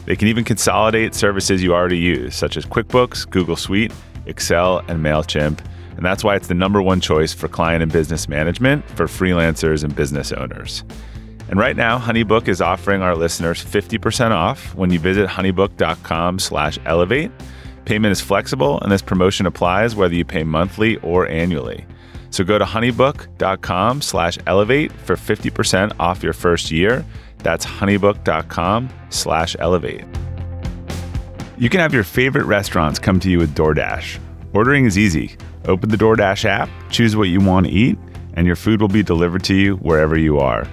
[0.06, 3.92] They can even consolidate services you already use, such as QuickBooks, Google Suite,
[4.26, 5.60] Excel, and MailChimp.
[5.96, 9.84] And that's why it's the number one choice for client and business management for freelancers
[9.84, 10.84] and business owners.
[11.48, 16.78] And right now, Honeybook is offering our listeners 50% off when you visit honeybook.com slash
[16.86, 17.30] elevate.
[17.86, 21.84] Payment is flexible, and this promotion applies whether you pay monthly or annually.
[22.30, 27.04] So go to honeybook.com slash elevate for 50% off your first year
[27.42, 30.04] that's honeybook.com slash elevate.
[31.58, 34.18] You can have your favorite restaurants come to you with DoorDash.
[34.54, 35.36] Ordering is easy.
[35.66, 37.98] Open the DoorDash app, choose what you want to eat,
[38.34, 40.66] and your food will be delivered to you wherever you are.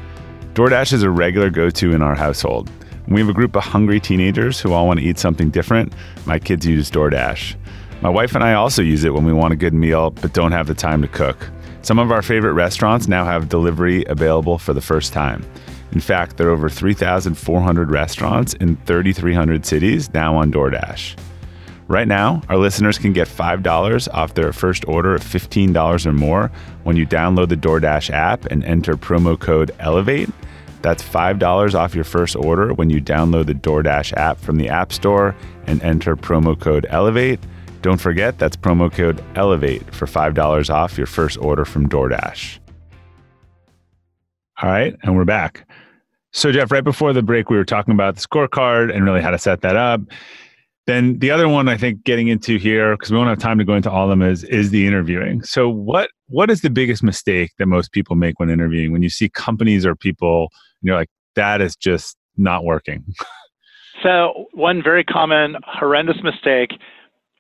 [0.54, 2.72] DoorDash is a regular go to in our household.
[3.08, 5.94] we have a group of hungry teenagers who all want to eat something different,
[6.26, 7.56] my kids use DoorDash.
[8.02, 10.52] My wife and I also use it when we want a good meal but don't
[10.52, 11.50] have the time to cook.
[11.82, 15.44] Some of our favorite restaurants now have delivery available for the first time.
[15.94, 21.18] In fact, there are over 3,400 restaurants in 3,300 cities now on DoorDash.
[21.88, 26.52] Right now, our listeners can get $5 off their first order of $15 or more
[26.84, 30.30] when you download the DoorDash app and enter promo code ELEVATE.
[30.82, 34.92] That's $5 off your first order when you download the DoorDash app from the App
[34.92, 37.40] Store and enter promo code ELEVATE.
[37.82, 42.60] Don't forget, that's promo code ELEVATE for $5 off your first order from DoorDash.
[44.62, 45.68] All right, and we're back.
[46.32, 49.32] So, Geoff, right before the break, we were talking about the scorecard and really how
[49.32, 50.02] to set that up.
[50.88, 53.66] Then the other one I think getting into here because we won't have time to
[53.66, 55.44] go into all of them is is the interviewing.
[55.44, 59.10] So what what is the biggest mistake that most people make when interviewing when you
[59.10, 60.50] see companies or people
[60.82, 63.04] you're like that is just not working.
[64.04, 66.70] So one very common horrendous mistake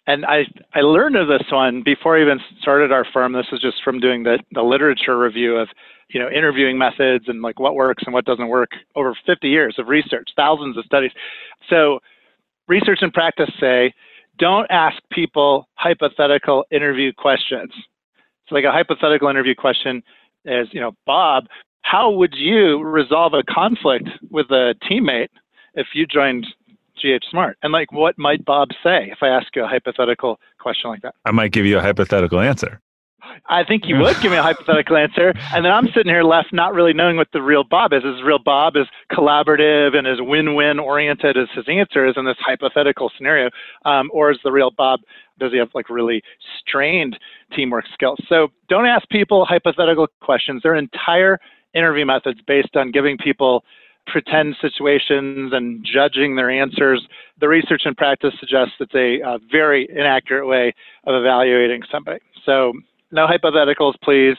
[0.07, 3.33] and I, I learned of this one before I even started our firm.
[3.33, 5.67] This is just from doing the, the literature review of,
[6.09, 9.75] you know, interviewing methods and like what works and what doesn't work over 50 years
[9.77, 11.11] of research, thousands of studies.
[11.69, 11.99] So
[12.69, 13.93] research and practice say,
[14.39, 17.71] don't ask people hypothetical interview questions.
[18.47, 20.01] So like a hypothetical interview question
[20.45, 21.47] is, you know, Bob,
[21.81, 25.29] how would you resolve a conflict with a teammate
[25.73, 26.47] if you joined
[26.97, 27.57] GH Smart?
[27.63, 31.15] And like, what might Bob say if I ask you a hypothetical question like that?
[31.25, 32.81] I might give you a hypothetical answer.
[33.49, 36.53] I think you would give me a hypothetical answer, and then I'm sitting here left
[36.53, 38.03] not really knowing what the real Bob is.
[38.03, 42.37] Is real Bob is collaborative and as win-win oriented as his answer is in this
[42.39, 43.49] hypothetical scenario,
[43.85, 45.01] um, or is the real Bob
[45.39, 46.21] does he have like really
[46.59, 47.17] strained
[47.55, 48.17] teamwork skills?
[48.27, 50.63] So don't ask people hypothetical questions.
[50.63, 51.39] Their entire
[51.73, 53.63] interview methods based on giving people
[54.07, 57.05] pretend situations and judging their answers.
[57.39, 60.73] The research and practice suggests it's a, a very inaccurate way
[61.05, 62.19] of evaluating somebody.
[62.45, 62.73] So
[63.11, 64.37] no hypotheticals, please.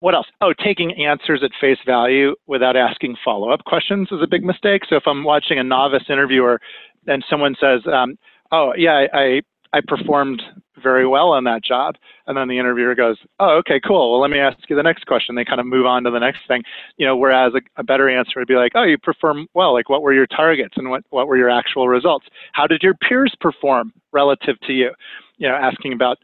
[0.00, 0.26] What else?
[0.40, 4.82] Oh, taking answers at face value without asking follow up questions is a big mistake.
[4.88, 6.60] So if I'm watching a novice interviewer
[7.06, 8.18] and someone says, um,
[8.52, 9.40] oh, yeah, I,
[9.72, 10.42] I performed
[10.82, 11.96] very well on that job.
[12.26, 14.12] And then the interviewer goes, Oh, okay, cool.
[14.12, 15.34] Well, let me ask you the next question.
[15.34, 16.62] They kind of move on to the next thing.
[16.96, 19.72] You know, whereas a, a, better answer would be like, Oh, you perform well.
[19.72, 22.26] Like, what were your targets and what, what were your actual results?
[22.52, 24.90] How did your peers perform relative to you?
[25.38, 26.18] You know, asking about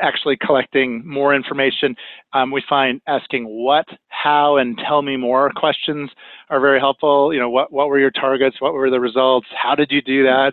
[0.00, 1.96] actually collecting more information.
[2.32, 6.10] Um, we find asking what, how, and tell me more questions
[6.50, 7.32] are very helpful.
[7.32, 8.60] You know, what, what were your targets?
[8.60, 9.46] What were the results?
[9.56, 10.52] How did you do that?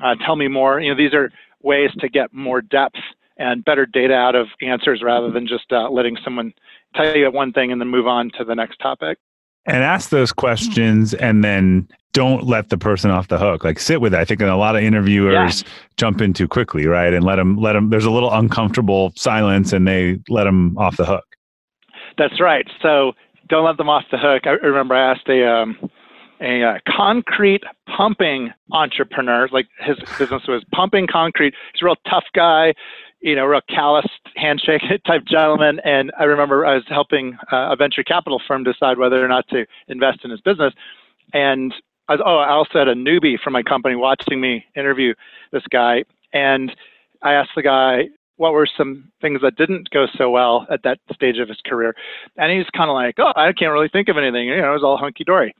[0.00, 0.80] Uh, tell me more.
[0.80, 1.30] You know, these are
[1.66, 2.96] ways to get more depth
[3.36, 6.54] and better data out of answers rather than just uh, letting someone
[6.94, 9.18] tell you one thing and then move on to the next topic.
[9.66, 13.62] And ask those questions and then don't let the person off the hook.
[13.62, 14.18] Like sit with it.
[14.18, 15.68] I think a lot of interviewers yeah.
[15.98, 17.12] jump in too quickly, right?
[17.12, 17.90] And let them let them.
[17.90, 21.24] There's a little uncomfortable silence, and they let them off the hook.
[22.16, 22.66] That's right.
[22.80, 23.12] So
[23.50, 24.46] don't let them off the hook.
[24.46, 25.90] I remember I asked a um,
[26.40, 27.62] a uh, concrete
[27.96, 29.48] pumping entrepreneur.
[29.50, 31.54] Like his business was pumping concrete.
[31.72, 32.74] He's a real tough guy,
[33.20, 35.80] you know, real calloused handshake type gentleman.
[35.84, 39.48] And I remember I was helping uh, a venture capital firm decide whether or not
[39.48, 40.72] to invest in his business.
[41.32, 41.74] And
[42.08, 45.14] I was, oh, I also had a newbie from my company watching me interview
[45.52, 46.04] this guy.
[46.32, 46.74] And
[47.22, 48.04] I asked the guy,
[48.36, 51.94] what were some things that didn't go so well at that stage of his career?
[52.36, 54.48] And he's kind of like, oh, I can't really think of anything.
[54.48, 55.54] You know, it was all hunky dory.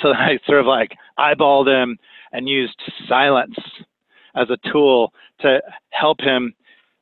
[0.00, 1.98] So I sort of like eyeballed him
[2.32, 3.54] and used silence
[4.34, 6.54] as a tool to help him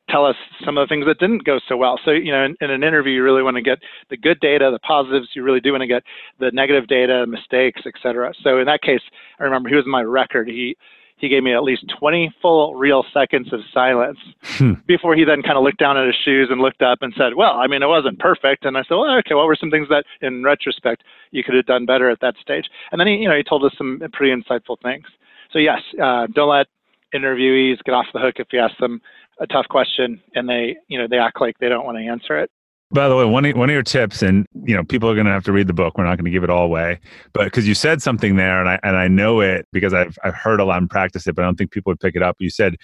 [0.09, 1.98] tell us some of the things that didn't go so well.
[2.05, 4.68] So, you know, in, in, an interview, you really want to get the good data,
[4.72, 5.29] the positives.
[5.35, 6.03] You really do want to get
[6.40, 8.35] the negative data, mistakes, et cetera.
[8.42, 9.03] So in that case,
[9.38, 10.48] I remember he was my record.
[10.48, 10.76] He
[11.21, 14.75] he gave me at least 20 full real seconds of silence hmm.
[14.87, 17.35] before he then kind of looked down at his shoes and looked up and said,
[17.37, 18.65] well, I mean, it wasn't perfect.
[18.65, 21.67] And I said, well, okay, what were some things that in retrospect you could have
[21.67, 22.69] done better at that stage?
[22.93, 25.07] And then he, you know, he told us some pretty insightful things.
[25.53, 26.67] So yes, uh, don't let
[27.15, 29.01] interviewees get off the hook if you ask them
[29.41, 32.39] a tough question and they, you know, they act like they don't want to answer
[32.39, 32.51] it.
[32.92, 35.26] By the way, one of, one of your tips, and you know, people are going
[35.26, 35.96] to have to read the book.
[35.96, 36.98] We're not going to give it all away,
[37.33, 40.35] but because you said something there, and I and I know it because I've I've
[40.35, 42.37] heard a lot and practiced it, but I don't think people would pick it up.
[42.40, 42.76] You said,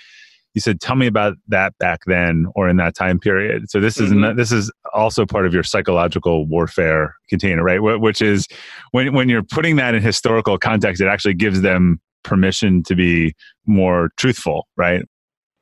[0.54, 3.68] you said, tell me about that back then or in that time period.
[3.68, 4.24] So this mm-hmm.
[4.24, 7.78] is this is also part of your psychological warfare container, right?
[7.78, 8.46] Which is
[8.92, 13.34] when when you're putting that in historical context, it actually gives them permission to be
[13.66, 15.04] more truthful, right?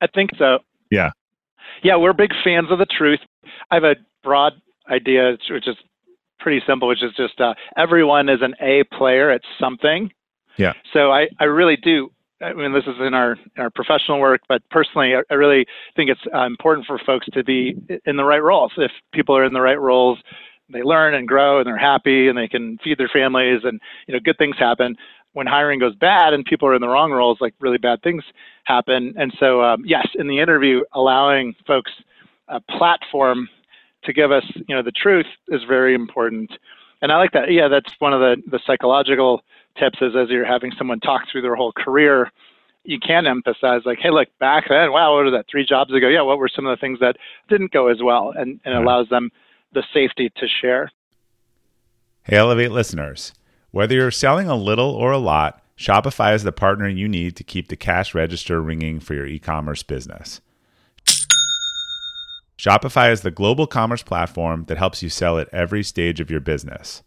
[0.01, 0.59] I think so.
[0.91, 1.11] Yeah.
[1.83, 3.21] Yeah, we're big fans of the truth.
[3.71, 4.55] I have a broad
[4.91, 5.77] idea, which is
[6.41, 10.11] pretty simple, which is just uh, everyone is an A player at something.
[10.57, 10.73] Yeah.
[10.93, 12.11] So I, I really do.
[12.41, 15.67] I mean, this is in our in our professional work, but personally, I, I really
[15.97, 18.73] think it's uh, important for folks to be in the right roles.
[18.77, 20.19] If people are in the right roles,
[20.69, 24.15] they learn and grow, and they're happy, and they can feed their families, and you
[24.15, 24.97] know, good things happen
[25.35, 28.23] when hiring goes bad and people are in the wrong roles, like really bad things
[28.65, 29.13] happen.
[29.17, 31.91] And so, um, yes, in the interview, allowing folks
[32.49, 33.49] a platform
[34.05, 36.53] to give us, you know, the truth is very important.
[37.03, 37.51] And I like that.
[37.51, 39.43] Yeah, that's one of the, the psychological
[39.79, 42.31] tips is as you're having someone talk through their whole career,
[42.85, 46.09] you can emphasize like, hey, look, back then, wow, what was that, three jobs ago?
[46.09, 47.17] Yeah, what were some of the things that
[47.49, 48.33] didn't go as well?
[48.37, 49.31] And, and allows them
[49.73, 50.91] the safety to share.
[52.23, 53.33] Hey, Elevate listeners.
[53.71, 57.45] Whether you're selling a little or a lot, Shopify is the partner you need to
[57.45, 60.41] keep the cash register ringing for your e commerce business.
[62.59, 66.41] Shopify is the global commerce platform that helps you sell at every stage of your
[66.41, 67.03] business.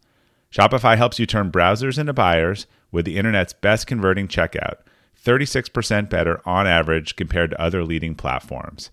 [0.52, 4.78] Shopify helps you turn browsers into buyers with the internet's best converting checkout,
[5.24, 8.92] 36% better on average compared to other leading platforms.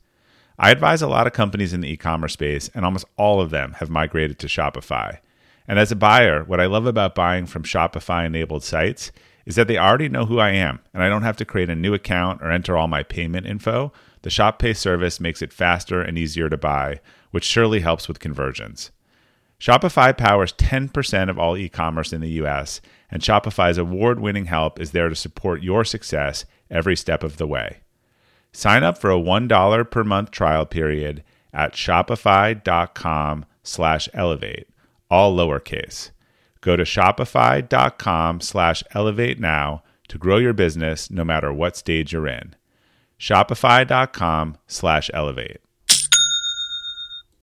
[0.59, 3.51] I advise a lot of companies in the e commerce space, and almost all of
[3.51, 5.19] them have migrated to Shopify.
[5.67, 9.11] And as a buyer, what I love about buying from Shopify enabled sites
[9.47, 11.75] is that they already know who I am, and I don't have to create a
[11.75, 13.93] new account or enter all my payment info.
[14.25, 18.21] The Shop Pay service makes it faster and easier to buy, which surely helps with
[18.21, 18.91] conversions.
[19.61, 24.81] Shopify powers 10% of all e commerce in the US, and Shopify's award winning help
[24.81, 27.81] is there to support your success every step of the way.
[28.51, 34.69] Sign up for a $1 per month trial period at shopify.com slash elevate
[35.11, 36.13] all lowercase.
[36.63, 42.27] Go to shopify.com slash elevate now to grow your business no matter what stage you're
[42.27, 42.57] in.
[43.25, 45.57] Shopify.com slash elevate.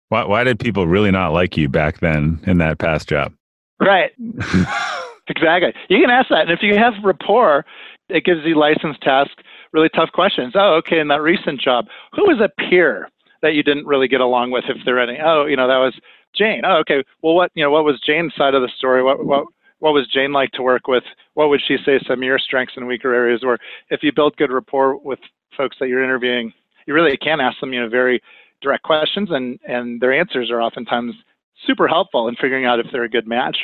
[0.09, 3.35] Why, why did people really not like you back then in that past job?
[3.79, 4.13] Right.
[5.29, 5.75] exactly.
[5.91, 6.49] You can ask that.
[6.49, 7.67] And if you have rapport,
[8.09, 9.31] it gives you license to ask
[9.73, 10.55] really tough questions.
[10.57, 13.11] Oh, okay, in that recent job, who was a peer
[13.43, 15.19] that you didn't really get along with if there are any?
[15.23, 15.93] Oh, you know, that was
[16.35, 16.63] Jane.
[16.65, 17.05] Oh, okay.
[17.21, 19.03] Well, what you know, what was Jane's side of the story?
[19.03, 19.45] What what
[19.81, 21.05] what was Jane like to work with?
[21.35, 23.59] What would she say some of your strengths and weaker areas were?
[23.91, 25.19] If you build good rapport with
[25.57, 26.53] folks that you're interviewing,
[26.87, 28.23] you really can ask them, you know, very
[28.63, 31.15] direct questions, and and their answers are oftentimes
[31.67, 33.59] super helpful in figuring out if they're a good match.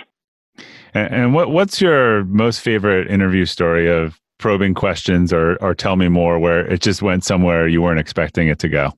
[0.94, 5.96] And, and what what's your most favorite interview story of probing questions, or or tell
[5.96, 8.92] me more where it just went somewhere you weren't expecting it to go?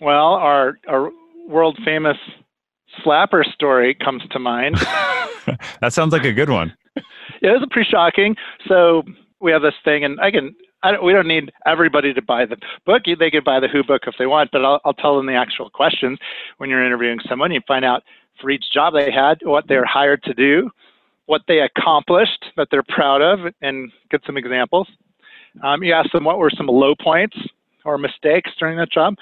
[0.00, 1.10] Well, our our
[1.48, 2.16] world famous
[3.04, 4.76] slapper story comes to mind.
[5.80, 6.74] that sounds like a good one.
[7.42, 8.36] yeah, it was pretty shocking.
[8.66, 9.02] So
[9.40, 10.54] we have this thing, and I can.
[10.92, 13.02] Don't, we don't need everybody to buy the book.
[13.06, 15.34] They can buy the Who book if they want, but I'll, I'll tell them the
[15.34, 16.18] actual questions
[16.58, 17.52] when you're interviewing someone.
[17.52, 18.02] You find out
[18.40, 20.70] for each job they had what they're hired to do,
[21.26, 24.88] what they accomplished that they're proud of, and get some examples.
[25.62, 27.36] Um, you ask them what were some low points
[27.84, 29.14] or mistakes during that job,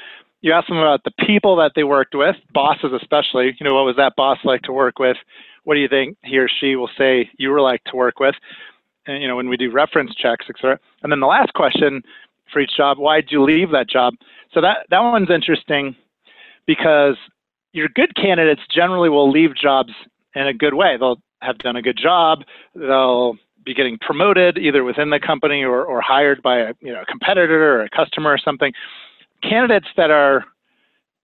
[0.42, 3.56] You ask them about the people that they worked with, bosses especially.
[3.58, 5.16] You know, what was that boss like to work with?
[5.64, 8.34] What do you think he or she will say you were like to work with?
[9.06, 10.78] You know, when we do reference checks, etc.
[11.02, 12.02] And then the last question
[12.52, 14.14] for each job, why did you leave that job?
[14.52, 15.96] So that that one's interesting
[16.66, 17.16] because
[17.72, 19.92] your good candidates generally will leave jobs
[20.34, 20.96] in a good way.
[20.98, 22.44] They'll have done a good job.
[22.74, 27.02] They'll be getting promoted either within the company or, or hired by a you know
[27.02, 28.72] a competitor or a customer or something.
[29.42, 30.44] Candidates that are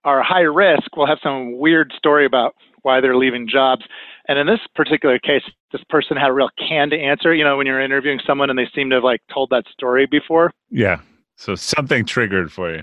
[0.05, 3.83] are high risk will have some weird story about why they're leaving jobs.
[4.29, 7.35] And in this particular case, this person had a real canned answer.
[7.35, 10.07] You know, when you're interviewing someone and they seem to have like told that story
[10.07, 10.53] before.
[10.71, 11.01] Yeah.
[11.37, 12.83] So something triggered for you.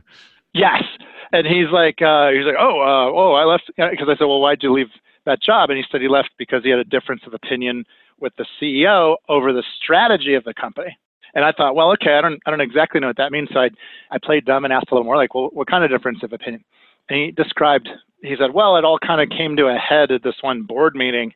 [0.54, 0.84] Yes.
[1.32, 4.39] And he's like, uh, he's like, oh, uh, oh, I left because I said, well,
[4.39, 4.88] why'd you leave
[5.26, 5.70] that job?
[5.70, 7.84] And he said he left because he had a difference of opinion
[8.20, 10.98] with the CEO over the strategy of the company.
[11.34, 13.50] And I thought, well, okay, I don't, I don't exactly know what that means.
[13.54, 13.70] So I,
[14.10, 16.32] I played dumb and asked a little more, like, well, what kind of difference of
[16.32, 16.64] opinion?
[17.10, 17.89] And he described,
[18.22, 20.95] he said, well, it all kind of came to a head at this one board
[20.95, 21.34] meeting.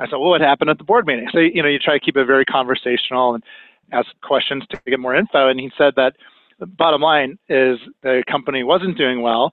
[0.00, 1.28] I said, well, what happened at the board meeting?
[1.32, 3.44] So, you know, you try to keep it very conversational and
[3.92, 5.48] ask questions to get more info.
[5.48, 6.16] And he said that
[6.58, 9.52] the bottom line is the company wasn't doing well.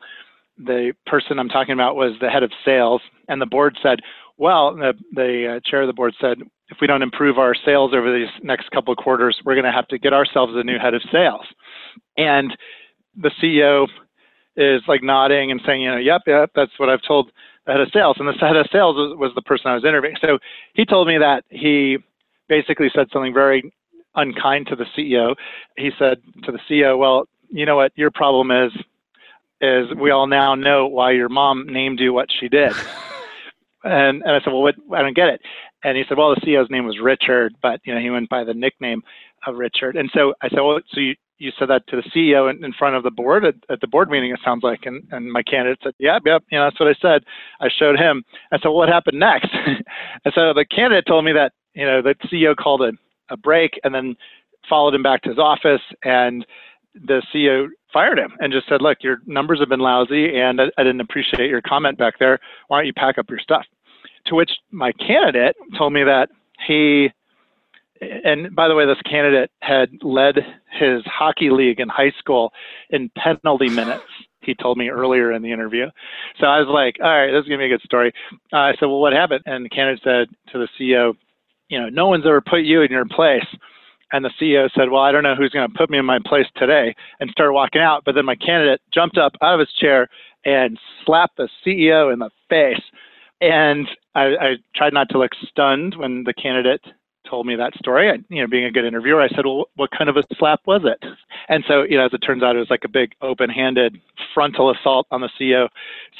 [0.57, 3.99] The person I'm talking about was the head of sales, and the board said,
[4.38, 6.39] well, the, the uh, chair of the board said,
[6.70, 9.72] if we don't improve our sales over these next couple of quarters, we're going to
[9.72, 11.45] have to get ourselves a new head of sales.
[12.17, 12.55] And
[13.17, 13.88] the CEO
[14.56, 17.32] is like nodding and saying, you know, yep, yep, that's what I've told
[17.66, 18.18] the head of sales.
[18.20, 20.18] And the head of sales was, was the person I was interviewing.
[20.22, 20.39] So
[20.74, 21.97] he told me that he
[22.47, 23.72] basically said something very
[24.16, 25.36] unkind to the CEO.
[25.78, 28.72] He said to the CEO, well, you know what your problem is,
[29.62, 32.74] is we all now know why your mom named you what she did.
[33.84, 35.41] and, and I said, well, what, I don't get it.
[35.84, 38.43] And he said, well, the CEO's name was Richard, but you know he went by
[38.43, 39.02] the nickname
[39.47, 39.95] of Richard.
[39.95, 42.73] And so I said, well, so you, you said that to the CEO in, in
[42.73, 44.85] front of the board at, at, the board meeting, it sounds like.
[44.85, 47.23] And, and my candidate said, yep, yep, you know, that's what I said.
[47.61, 48.23] I showed him.
[48.51, 49.49] I said, well, what happened next?
[50.25, 52.91] and so the candidate told me that, you know, the CEO called a,
[53.29, 54.15] a break and then
[54.67, 56.45] followed him back to his office and
[56.93, 60.65] the CEO fired him and just said, look, your numbers have been lousy and I,
[60.77, 62.39] I didn't appreciate your comment back there.
[62.67, 63.65] Why don't you pack up your stuff?
[64.27, 66.29] To which my candidate told me that
[66.67, 67.11] he,
[68.02, 70.36] and by the way, this candidate had led
[70.72, 72.52] his hockey league in high school
[72.89, 74.04] in penalty minutes.
[74.41, 75.88] He told me earlier in the interview.
[76.39, 78.14] So I was like, all right, this is going to be a good story.
[78.54, 79.41] Uh, I said, well, what happened?
[79.45, 81.14] And the candidate said to the CEO,
[81.68, 83.45] you know, no one's ever put you in your place.
[84.12, 86.20] And the CEO said, well, I don't know who's going to put me in my
[86.26, 88.04] place today and started walking out.
[88.06, 90.08] But then my candidate jumped up out of his chair
[90.45, 92.82] and slapped the CEO in the face
[93.41, 96.82] and I, I, tried not to look stunned when the candidate
[97.30, 98.09] told me that story.
[98.09, 100.61] I, you know, being a good interviewer, I said, "Well, what kind of a slap
[100.65, 101.03] was it?"
[101.47, 103.99] And so, you know, as it turns out, it was like a big, open-handed
[104.34, 105.67] frontal assault on the CEO.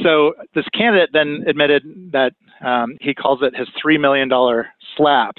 [0.02, 5.36] So this candidate then admitted that um, he calls it his three million dollar slap.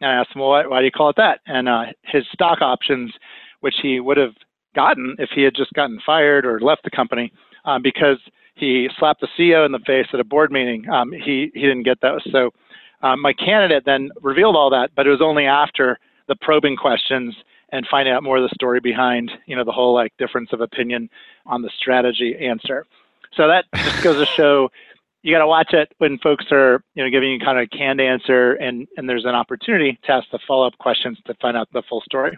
[0.00, 2.24] And I asked him, "Well, why, why do you call it that?" And uh, his
[2.32, 3.12] stock options,
[3.60, 4.34] which he would have
[4.74, 7.32] gotten if he had just gotten fired or left the company,
[7.64, 8.18] um, because
[8.54, 10.88] he slapped the CEO in the face at a board meeting.
[10.88, 12.20] Um, he he didn't get those.
[12.30, 12.50] So
[13.06, 15.98] um, my candidate then revealed all that, but it was only after
[16.28, 17.34] the probing questions
[17.70, 20.60] and finding out more of the story behind you know the whole like difference of
[20.60, 21.08] opinion
[21.46, 22.84] on the strategy answer.
[23.34, 24.70] So that just goes to show
[25.22, 27.76] you got to watch it when folks are you know giving you kind of a
[27.76, 31.56] canned answer and and there's an opportunity to ask the follow up questions to find
[31.56, 32.36] out the full story.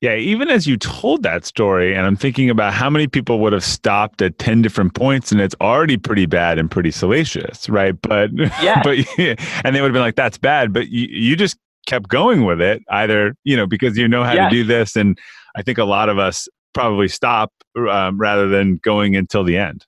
[0.00, 3.52] Yeah, even as you told that story, and I'm thinking about how many people would
[3.52, 8.00] have stopped at 10 different points, and it's already pretty bad and pretty salacious, right?
[8.00, 8.30] But,
[8.62, 8.80] yeah.
[8.84, 10.72] but, and they would have been like, that's bad.
[10.72, 14.34] But you, you just kept going with it, either, you know, because you know how
[14.34, 14.52] yes.
[14.52, 14.94] to do this.
[14.94, 15.18] And
[15.56, 17.52] I think a lot of us probably stop
[17.90, 19.84] um, rather than going until the end.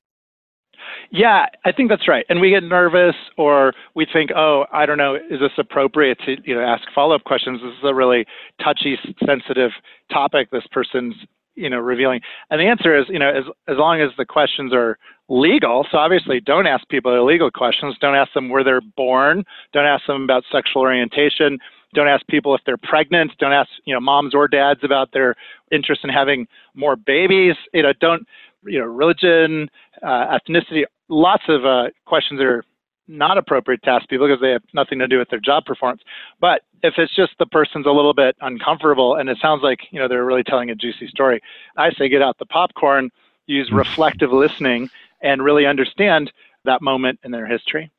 [1.11, 2.25] Yeah, I think that's right.
[2.29, 6.37] And we get nervous or we think, oh, I don't know, is this appropriate to
[6.45, 7.61] you know ask follow-up questions?
[7.63, 8.27] This is a really
[8.63, 8.97] touchy,
[9.27, 9.73] sensitive
[10.13, 11.15] topic this person's
[11.57, 12.21] you know revealing.
[12.51, 14.99] And the answer is, you know, as as long as the questions are
[15.29, 15.85] legal.
[15.91, 17.97] So obviously, don't ask people illegal questions.
[18.01, 19.45] Don't ask them where they're born.
[19.73, 21.59] Don't ask them about sexual orientation.
[21.93, 23.33] Don't ask people if they're pregnant.
[23.39, 25.35] Don't ask you know moms or dads about their
[25.73, 27.57] interest in having more babies.
[27.75, 28.27] You know, don't
[28.65, 29.69] you know religion,
[30.03, 32.65] uh, ethnicity, lots of uh, questions that are
[33.09, 36.03] not appropriate to ask people because they have nothing to do with their job performance.
[36.41, 39.99] But if it's just the person's a little bit uncomfortable and it sounds like you
[39.99, 41.41] know they're really telling a juicy story,
[41.77, 43.11] I say get out the popcorn,
[43.47, 43.79] use mm.
[43.79, 44.91] reflective listening,
[45.21, 46.33] and really understand
[46.65, 47.91] that moment in their history.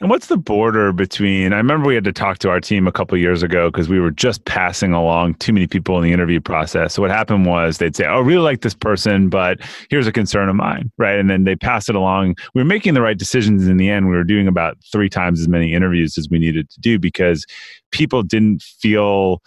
[0.00, 1.52] And what's the border between?
[1.52, 4.00] I remember we had to talk to our team a couple years ago because we
[4.00, 6.94] were just passing along too many people in the interview process.
[6.94, 10.12] So what happened was they'd say, "Oh, I really like this person, but here's a
[10.12, 11.18] concern of mine," right?
[11.18, 12.34] And then they pass it along.
[12.54, 14.08] We were making the right decisions in the end.
[14.08, 17.46] We were doing about three times as many interviews as we needed to do because
[17.92, 19.40] people didn't feel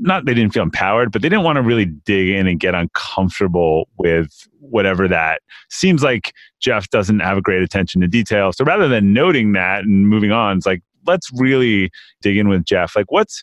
[0.00, 2.74] not they didn't feel empowered, but they didn't want to really dig in and get
[2.74, 8.52] uncomfortable with whatever that seems like Jeff doesn't have a great attention to detail.
[8.52, 11.90] So rather than noting that and moving on, it's like let's really
[12.22, 12.96] dig in with Jeff.
[12.96, 13.42] Like what's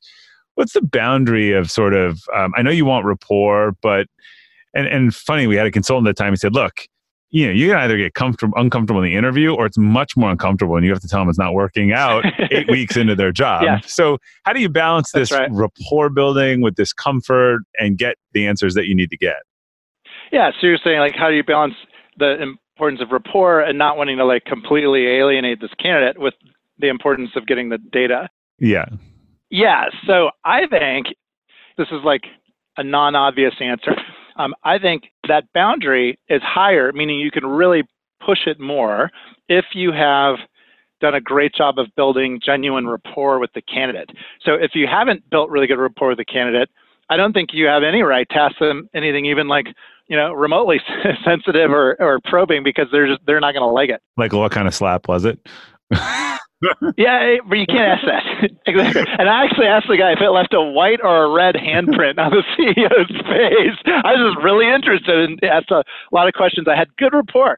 [0.56, 4.08] what's the boundary of sort of um, I know you want rapport, but
[4.74, 6.34] and and funny we had a consultant at the time.
[6.34, 6.88] He said, look
[7.30, 10.32] you know, you can either get comfortable, uncomfortable in the interview, or it's much more
[10.32, 13.32] uncomfortable, and you have to tell them it's not working out eight weeks into their
[13.32, 13.64] job.
[13.64, 13.80] Yeah.
[13.86, 15.50] So, how do you balance this right.
[15.52, 19.38] rapport building with this comfort and get the answers that you need to get?
[20.32, 20.52] Yeah.
[20.60, 21.76] So you're saying like, how do you balance
[22.18, 26.34] the importance of rapport and not wanting to like completely alienate this candidate with
[26.80, 28.30] the importance of getting the data?
[28.60, 28.86] Yeah.
[29.50, 29.86] Yeah.
[30.06, 31.08] So I think
[31.78, 32.24] this is like
[32.78, 33.96] a non-obvious answer.
[34.38, 37.84] Um, I think that boundary is higher, meaning you can really
[38.26, 39.12] push it more
[39.50, 40.36] if you have
[41.00, 44.10] done a great job of building genuine rapport with the candidate.
[44.44, 46.70] So if you haven't built really good rapport with the candidate,
[47.10, 49.68] I don't think you have any right to ask them anything even like,
[50.08, 50.80] you know, remotely
[51.26, 54.02] sensitive or, or probing because they're just they're not going to like it.
[54.18, 55.40] Like what kind of slap was it?
[56.98, 58.50] yeah, eh, but you can't ask that.
[58.66, 59.04] exactly.
[59.20, 62.18] And I actually asked the guy if it left a white or a red handprint
[62.18, 63.78] on the CEO's face.
[63.86, 66.68] I was just really interested and asked a lot of questions.
[66.68, 67.58] I had good rapport.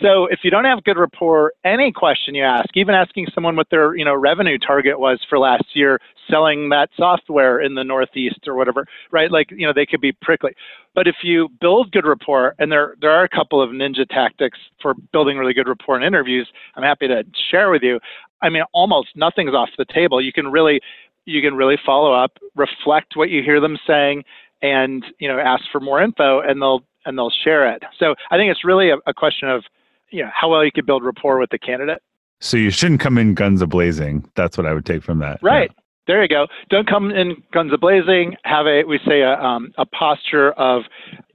[0.00, 3.68] So if you don't have good rapport, any question you ask, even asking someone what
[3.70, 5.98] their you know revenue target was for last year,
[6.30, 9.30] selling that software in the Northeast or whatever, right?
[9.30, 10.52] Like you know they could be prickly.
[10.94, 14.58] But if you build good rapport, and there there are a couple of ninja tactics
[14.80, 17.98] for building really good rapport in interviews, I'm happy to share with you.
[18.42, 20.20] I mean, almost nothing's off the table.
[20.20, 20.80] You can really
[21.24, 24.24] you can really follow up, reflect what you hear them saying,
[24.62, 27.82] and you know ask for more info, and they'll and they'll share it.
[27.98, 29.64] So I think it's really a, a question of
[30.10, 32.02] you know how well you can build rapport with the candidate.
[32.40, 34.28] So you shouldn't come in guns a blazing.
[34.36, 35.40] That's what I would take from that.
[35.42, 35.70] Right.
[35.70, 35.82] Yeah.
[36.06, 36.46] There you go.
[36.70, 38.36] Don't come in guns a blazing.
[38.44, 40.84] Have a we say a um, a posture of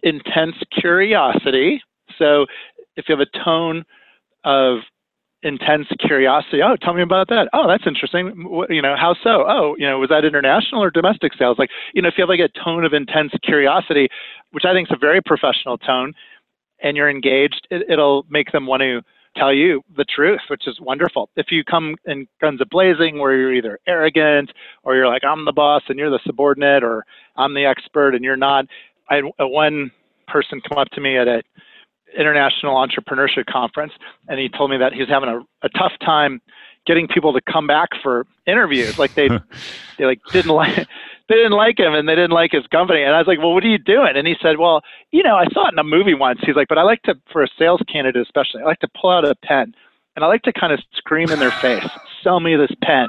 [0.01, 1.81] intense curiosity.
[2.17, 2.47] So
[2.95, 3.85] if you have a tone
[4.43, 4.79] of
[5.43, 6.61] intense curiosity.
[6.63, 7.49] Oh, tell me about that.
[7.53, 8.47] Oh, that's interesting.
[8.69, 9.45] You know, how so?
[9.47, 11.57] Oh, you know, was that international or domestic sales?
[11.59, 14.07] Like, you know, if you have like a tone of intense curiosity,
[14.51, 16.13] which I think is a very professional tone,
[16.81, 19.01] and you're engaged, it, it'll make them want to
[19.35, 21.29] tell you the truth, which is wonderful.
[21.35, 24.51] If you come in guns a blazing, where you're either arrogant
[24.83, 27.03] or you're like, I'm the boss and you're the subordinate, or
[27.35, 28.65] I'm the expert and you're not.
[29.09, 29.91] I one
[30.27, 31.41] person come up to me at a
[32.17, 33.93] international entrepreneurship conference,
[34.27, 36.41] and he told me that he's having a, a tough time
[36.85, 38.99] getting people to come back for interviews.
[38.99, 39.29] Like they,
[39.97, 40.75] they like didn't like
[41.29, 43.03] they didn't like him and they didn't like his company.
[43.03, 44.13] And I was like, well, what are you doing?
[44.15, 46.39] And he said, well, you know, I saw it in a movie once.
[46.43, 49.09] He's like, but I like to, for a sales candidate especially, I like to pull
[49.09, 49.73] out a pen
[50.15, 51.87] and I like to kind of scream in their face,
[52.23, 53.07] sell me this pen.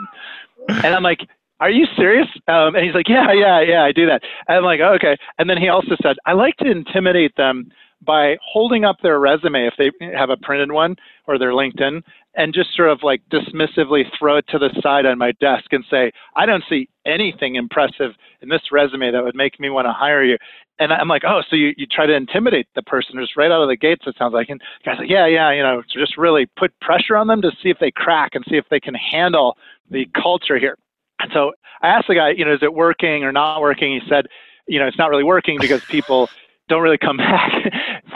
[0.69, 1.21] And I'm like,
[1.61, 2.29] are you serious?
[2.49, 4.23] Um, and he's like, yeah, yeah, yeah, I do that.
[4.49, 5.17] And I'm like, oh, okay.
[5.39, 7.71] And then he also said, I like to intimidate them
[8.05, 10.97] by holding up their resume if they have a printed one
[11.27, 12.03] or their LinkedIn
[12.37, 15.85] and just sort of like dismissively throw it to the side on my desk and
[15.91, 19.93] say, I don't see anything impressive in this resume that would make me want to
[19.93, 20.37] hire you.
[20.81, 23.63] And I'm like, oh, so you, you try to intimidate the person just right out
[23.63, 24.49] of the gates, it sounds like.
[24.49, 27.41] And the guy's like, yeah, yeah, you know, to just really put pressure on them
[27.43, 29.57] to see if they crack and see if they can handle
[29.91, 30.77] the culture here.
[31.21, 31.53] And so
[31.83, 33.93] I asked the guy, you know, is it working or not working?
[33.93, 34.27] He said,
[34.67, 36.29] you know, it's not really working because people
[36.69, 37.53] don't really come back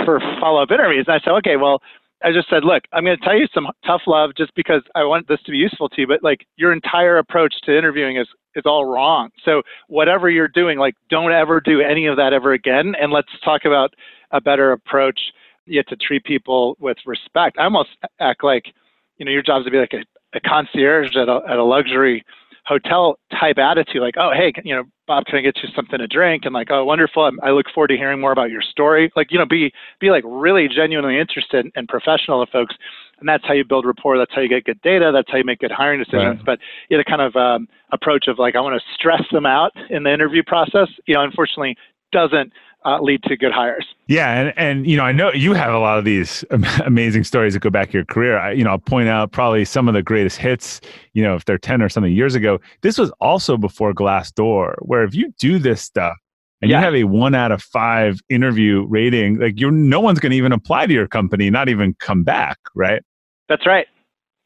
[0.08, 1.04] for follow up interviews.
[1.06, 1.82] And I said, okay, well,
[2.24, 5.04] I just said, look, I'm going to tell you some tough love just because I
[5.04, 8.26] want this to be useful to you, but like your entire approach to interviewing is
[8.54, 9.28] is all wrong.
[9.44, 12.94] So whatever you're doing, like don't ever do any of that ever again.
[12.98, 13.92] And let's talk about
[14.30, 15.20] a better approach.
[15.76, 17.58] Have to treat people with respect.
[17.58, 18.64] I almost act like,
[19.18, 20.02] you know, your job is to be like a,
[20.34, 22.24] a concierge at a, at a luxury
[22.68, 26.06] hotel type attitude, like, oh, hey, you know, Bob, can I get you something to
[26.06, 26.44] drink?
[26.44, 27.30] And like, oh, wonderful.
[27.42, 29.10] I look forward to hearing more about your story.
[29.16, 32.74] Like, you know, be be like really genuinely interested and professional to folks,
[33.18, 34.18] and that's how you build rapport.
[34.18, 35.10] That's how you get good data.
[35.12, 36.36] That's how you make good hiring decisions.
[36.36, 36.44] Right.
[36.44, 36.58] But
[36.90, 39.72] you know, the kind of um, approach of like, I want to stress them out
[39.88, 40.88] in the interview process.
[41.06, 41.76] You know, unfortunately,
[42.12, 42.52] doesn't
[42.84, 43.86] uh, lead to good hires.
[44.06, 46.44] Yeah, and and you know I know you have a lot of these
[46.84, 48.38] amazing stories that go back your career.
[48.38, 50.80] I, you know, I'll point out probably some of the greatest hits.
[51.12, 55.04] You know, if they're ten or something years ago, this was also before Glassdoor, where
[55.04, 56.16] if you do this stuff
[56.62, 56.78] and yeah.
[56.78, 60.36] you have a one out of five interview rating, like you're no one's going to
[60.36, 63.02] even apply to your company, not even come back, right?
[63.48, 63.86] That's right.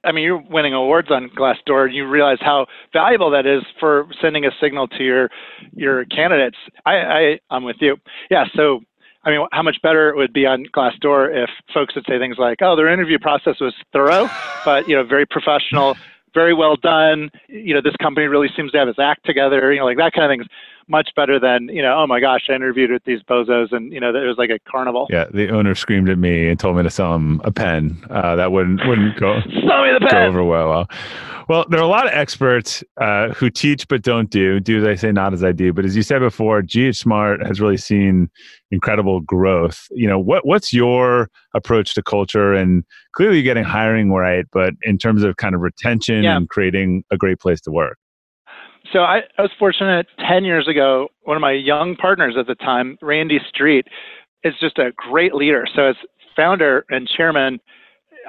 [0.04, 4.06] I mean, you're winning awards on Glassdoor, and you realize how valuable that is for
[4.20, 5.30] sending a signal to your
[5.74, 6.56] your candidates.
[6.84, 7.96] I, I I'm with you.
[8.30, 8.44] Yeah.
[8.54, 8.80] So,
[9.24, 12.36] I mean, how much better it would be on Glassdoor if folks would say things
[12.38, 14.28] like, "Oh, their interview process was thorough,
[14.64, 15.96] but you know, very professional."
[16.34, 17.30] very well done.
[17.48, 19.70] You know, this company really seems to have its act together.
[19.70, 20.48] You know, like that kind of thing
[20.88, 21.98] much better than you know.
[21.98, 24.58] Oh my gosh, I interviewed with these bozos, and you know, it was like a
[24.70, 25.06] carnival.
[25.10, 28.02] Yeah, the owner screamed at me and told me to sell him a pen.
[28.10, 30.10] Uh, that wouldn't wouldn't go sell me the pen.
[30.10, 30.68] go over well.
[30.68, 30.88] well.
[31.48, 34.60] Well, there are a lot of experts uh, who teach but don't do.
[34.60, 35.72] Do as I say, not as I do.
[35.72, 38.30] But as you said before, ghSMART has really seen
[38.70, 39.86] incredible growth.
[39.90, 42.54] You know, what what's your approach to culture?
[42.54, 46.36] And clearly, you're getting hiring right, but in terms of kind of retention yeah.
[46.36, 47.98] and creating a great place to work.
[48.92, 52.54] So I, I was fortunate 10 years ago, one of my young partners at the
[52.54, 53.86] time, Randy Street,
[54.44, 55.64] is just a great leader.
[55.74, 55.96] So as
[56.36, 57.60] founder and chairman,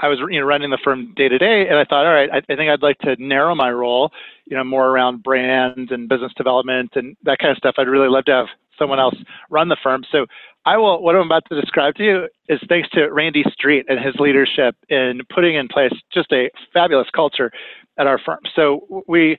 [0.02, 2.30] I was you know running the firm day to day, and I thought, all right,
[2.32, 4.12] I, I think I'd like to narrow my role,
[4.46, 7.76] you know, more around brand and business development and that kind of stuff.
[7.78, 8.48] I'd really love to have
[8.78, 9.16] someone else
[9.50, 10.04] run the firm.
[10.12, 10.26] So
[10.66, 11.02] I will.
[11.04, 14.76] What I'm about to describe to you is thanks to Randy Street and his leadership
[14.90, 17.52] in putting in place just a fabulous culture
[17.98, 18.40] at our firm.
[18.56, 19.38] So we,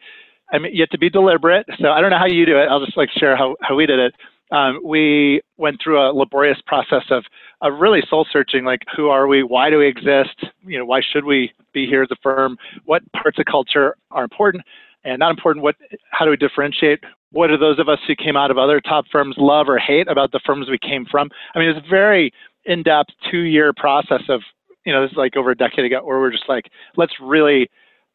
[0.53, 1.67] I mean, you have to be deliberate.
[1.81, 2.67] So I don't know how you do it.
[2.69, 4.15] I'll just like share how how we did it.
[4.53, 7.25] Um, we went through a laborious process of,
[7.63, 9.43] of really soul searching like who are we?
[9.43, 10.45] Why do we exist?
[10.65, 12.57] You know why should we be here as a firm?
[12.85, 14.63] What parts of culture are important
[15.03, 15.63] and not important?
[15.63, 15.77] What
[16.11, 17.01] how do we differentiate?
[17.33, 20.09] What do those of us who came out of other top firms love or hate
[20.09, 21.31] about the firms we came from?
[21.55, 22.33] I mean it's a very
[22.67, 24.43] in-depth two-year process of
[24.85, 26.67] you know this is like over a decade ago where we're just like
[26.97, 27.69] let's really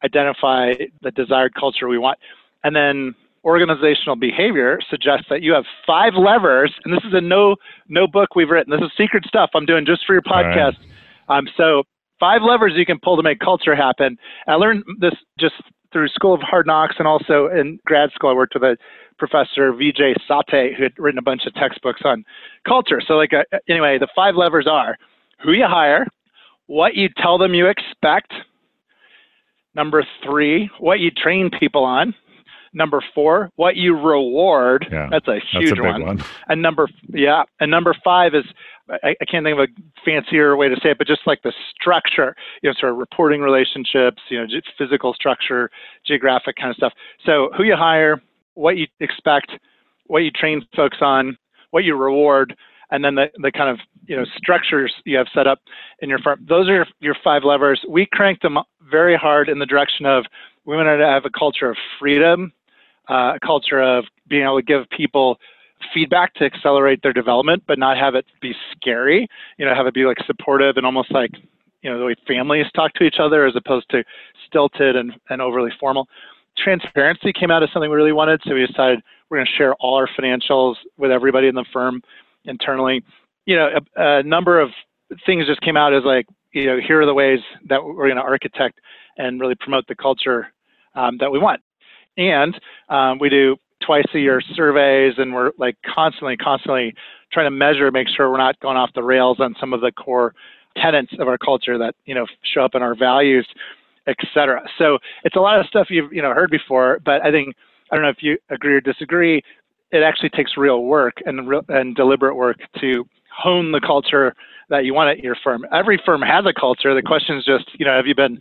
[0.04, 0.72] identify
[1.02, 2.18] the desired culture we want
[2.64, 7.56] and then organizational behavior suggests that you have five levers, and this is a no
[7.88, 8.70] no book we've written.
[8.70, 10.76] This is secret stuff I'm doing just for your podcast.
[11.28, 11.38] Right.
[11.38, 11.84] Um, so
[12.18, 14.16] five levers you can pull to make culture happen.
[14.46, 15.54] I learned this just
[15.92, 18.30] through School of Hard Knocks and also in grad school.
[18.30, 18.76] I worked with a
[19.18, 22.24] professor, Vijay Sathe, who had written a bunch of textbooks on
[22.66, 23.00] culture.
[23.06, 24.96] So, like, uh, anyway, the five levers are
[25.42, 26.06] who you hire,
[26.66, 28.32] what you tell them you expect.
[29.74, 32.14] Number three, what you train people on.
[32.72, 34.86] Number four, what you reward.
[34.92, 36.06] Yeah, that's a huge that's a one.
[36.06, 36.24] one.
[36.48, 38.44] And number yeah, and number five is
[39.02, 39.68] I, I, can't think of a
[40.04, 43.40] fancier way to say it, but just like the structure, you know, sort of reporting
[43.40, 44.46] relationships, you know,
[44.78, 45.70] physical structure,
[46.06, 46.92] geographic kind of stuff.
[47.24, 48.22] So who you hire,
[48.54, 49.52] what you expect,
[50.06, 51.36] what you train folks on,
[51.70, 52.56] what you reward,
[52.90, 53.78] and then the, the kind of
[54.10, 55.60] you know structures you have set up
[56.00, 56.44] in your firm.
[56.46, 57.80] Those are your five levers.
[57.88, 58.58] We cranked them
[58.90, 60.24] very hard in the direction of
[60.66, 62.52] we wanted to have a culture of freedom
[63.10, 65.38] uh, a culture of being able to give people
[65.92, 69.26] feedback to accelerate their development, but not have it be scary.
[69.58, 71.32] You know, have it be like supportive and almost like
[71.82, 74.04] you know the way families talk to each other as opposed to
[74.46, 76.08] stilted and, and overly formal.
[76.56, 79.74] Transparency came out as something we really wanted, so we decided we're going to share
[79.76, 82.02] all our financials with everybody in the firm
[82.44, 83.02] internally.
[83.46, 84.70] You know, a, a number of
[85.26, 88.16] things just came out as like, you know, here are the ways that we're going
[88.16, 88.80] to architect
[89.16, 90.52] and really promote the culture
[90.94, 91.60] um, that we want.
[92.16, 96.94] And um, we do twice a year surveys, and we're like constantly, constantly
[97.32, 99.92] trying to measure, make sure we're not going off the rails on some of the
[99.92, 100.34] core
[100.76, 103.46] tenets of our culture that you know show up in our values,
[104.06, 104.62] etc.
[104.78, 107.54] So it's a lot of stuff you've you know heard before, but I think
[107.90, 109.42] I don't know if you agree or disagree.
[109.92, 113.04] It actually takes real work and real, and deliberate work to
[113.36, 114.34] hone the culture
[114.68, 115.66] that you want at your firm.
[115.72, 116.94] Every firm has a culture.
[116.94, 118.40] The question is just, you know, have you been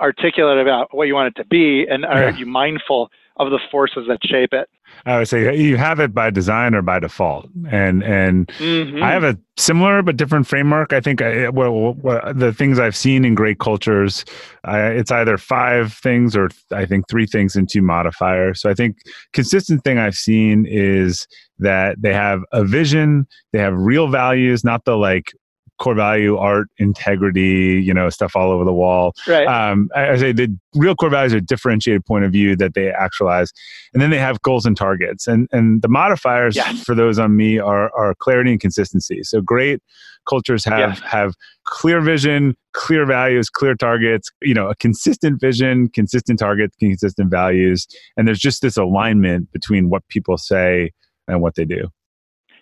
[0.00, 2.36] articulate about what you want it to be and are yeah.
[2.36, 4.68] you mindful of the forces that shape it.
[5.06, 7.48] I would say you have it by design or by default.
[7.68, 9.02] And and mm-hmm.
[9.02, 10.92] i have a similar but different framework.
[10.92, 14.24] I think I, well, well, the things i've seen in great cultures
[14.64, 18.60] I, it's either five things or i think three things and two modifiers.
[18.60, 18.98] So i think
[19.32, 21.26] consistent thing i've seen is
[21.58, 25.32] that they have a vision they have real values not the like
[25.78, 29.12] core value, art, integrity, you know, stuff all over the wall.
[29.26, 29.46] Right.
[29.46, 32.90] Um, I, I say the real core values are differentiated point of view that they
[32.90, 33.52] actualize,
[33.92, 35.26] and then they have goals and targets.
[35.26, 36.82] And and the modifiers yes.
[36.84, 39.22] for those on me are are clarity and consistency.
[39.22, 39.80] So great
[40.28, 41.08] cultures have yeah.
[41.08, 44.30] have clear vision, clear values, clear targets.
[44.42, 49.88] You know, a consistent vision, consistent targets, consistent values, and there's just this alignment between
[49.88, 50.92] what people say
[51.26, 51.88] and what they do.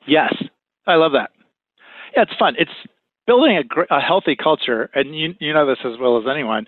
[0.06, 0.34] Yes,
[0.86, 1.30] I love that.
[2.16, 2.54] Yeah, it's fun.
[2.58, 2.70] It's
[3.26, 6.66] building a, a healthy culture, and you you know this as well as anyone.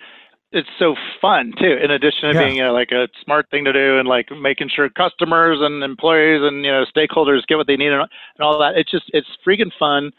[0.52, 1.76] It's so fun too.
[1.82, 2.44] In addition to yeah.
[2.44, 5.82] being you know, like a smart thing to do, and like making sure customers and
[5.82, 8.76] employees and you know stakeholders get what they need and, and all that.
[8.76, 10.12] It's just it's freaking fun,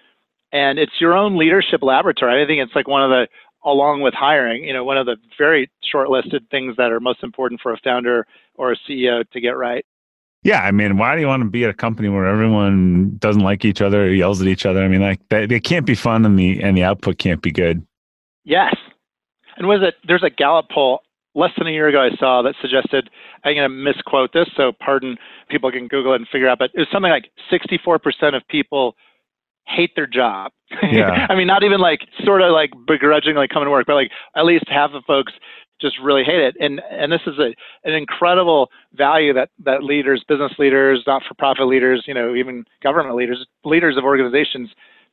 [0.51, 2.43] and it's your own leadership laboratory.
[2.43, 3.27] I think it's like one of the
[3.65, 7.59] along with hiring, you know, one of the very shortlisted things that are most important
[7.61, 9.83] for a founder or a CEO to get right.
[10.45, 13.41] Yeah, I mean, why do you want to be at a company where everyone doesn't
[13.41, 14.83] like each other, yells at each other?
[14.83, 17.51] I mean, like they, they can't be fun, and the and the output can't be
[17.51, 17.83] good.
[18.43, 18.75] Yes,
[19.57, 19.95] and was it?
[20.07, 20.99] There's a Gallup poll
[21.33, 23.09] less than a year ago I saw that suggested
[23.43, 25.17] I'm going to misquote this, so pardon.
[25.49, 28.95] People can Google it and figure out, but it was something like 64% of people
[29.65, 30.51] hate their job.
[30.83, 31.27] Yeah.
[31.29, 34.45] I mean, not even like sort of like begrudgingly coming to work, but like at
[34.45, 35.33] least half of folks
[35.81, 36.55] just really hate it.
[36.59, 37.53] And and this is a
[37.83, 43.45] an incredible value that that leaders, business leaders, not-for-profit leaders, you know, even government leaders,
[43.63, 44.69] leaders of organizations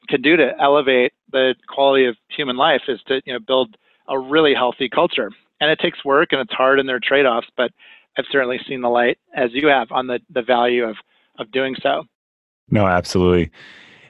[0.09, 3.77] can do to elevate the quality of human life is to you know build
[4.09, 5.31] a really healthy culture.
[5.61, 7.71] And it takes work and it's hard and there are trade-offs, but
[8.19, 10.97] I've certainly seen the light as you have on the the value of
[11.39, 12.05] of doing so.
[12.71, 13.51] No, absolutely.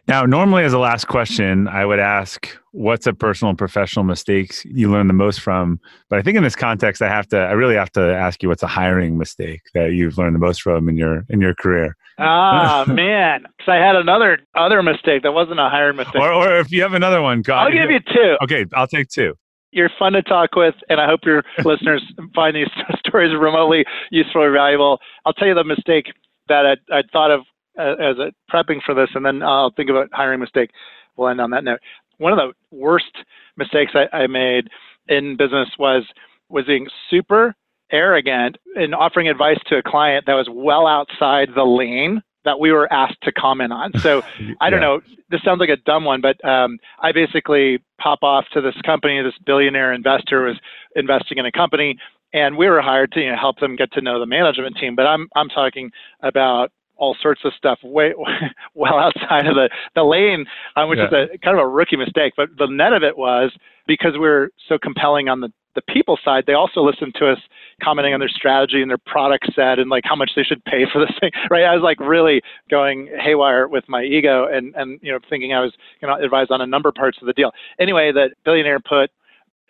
[0.09, 4.65] Now, normally as a last question, I would ask what's a personal and professional mistakes
[4.65, 5.79] you learned the most from?
[6.09, 8.49] But I think in this context, I have to, I really have to ask you
[8.49, 11.97] what's a hiring mistake that you've learned the most from in your in your career.
[12.19, 16.21] Ah man, because I had another other mistake that wasn't a hiring mistake.
[16.21, 18.37] Or, or if you have another one, God, I'll give you two.
[18.43, 19.35] Okay, I'll take two.
[19.71, 22.03] You're fun to talk with, and I hope your listeners
[22.35, 22.69] find these
[23.07, 24.99] stories remotely useful or valuable.
[25.25, 26.07] I'll tell you the mistake
[26.49, 27.43] that I, I thought of
[27.79, 30.71] as a prepping for this, and then I'll think about hiring mistake.
[31.17, 31.81] We'll end on that note.
[32.19, 33.17] One of the worst
[33.57, 34.69] mistakes I, I made
[35.09, 36.05] in business was
[36.49, 37.55] was being super
[37.91, 42.73] arrogant in offering advice to a client that was well outside the lane that we
[42.73, 43.93] were asked to comment on.
[44.01, 44.23] So
[44.61, 44.87] I don't yeah.
[44.87, 45.01] know.
[45.31, 49.23] This sounds like a dumb one, but um, I basically pop off to this company.
[49.23, 50.57] This billionaire investor was
[50.97, 51.97] investing in a company,
[52.33, 54.97] and we were hired to you know, help them get to know the management team.
[54.97, 55.91] But I'm I'm talking
[56.23, 56.73] about
[57.03, 58.15] all sorts of stuff way
[58.75, 60.47] well outside of the the lane,
[60.77, 61.07] um, which yeah.
[61.07, 62.33] is a kind of a rookie mistake.
[62.37, 63.51] But the net of it was
[63.89, 67.39] because we're so compelling on the the people side, they also listened to us
[67.83, 70.85] commenting on their strategy and their product set and like how much they should pay
[70.93, 71.65] for this thing, right?
[71.65, 75.61] I was like really going haywire with my ego and and you know thinking I
[75.61, 77.51] was going to advise on a number of parts of the deal.
[77.81, 79.11] Anyway, that billionaire put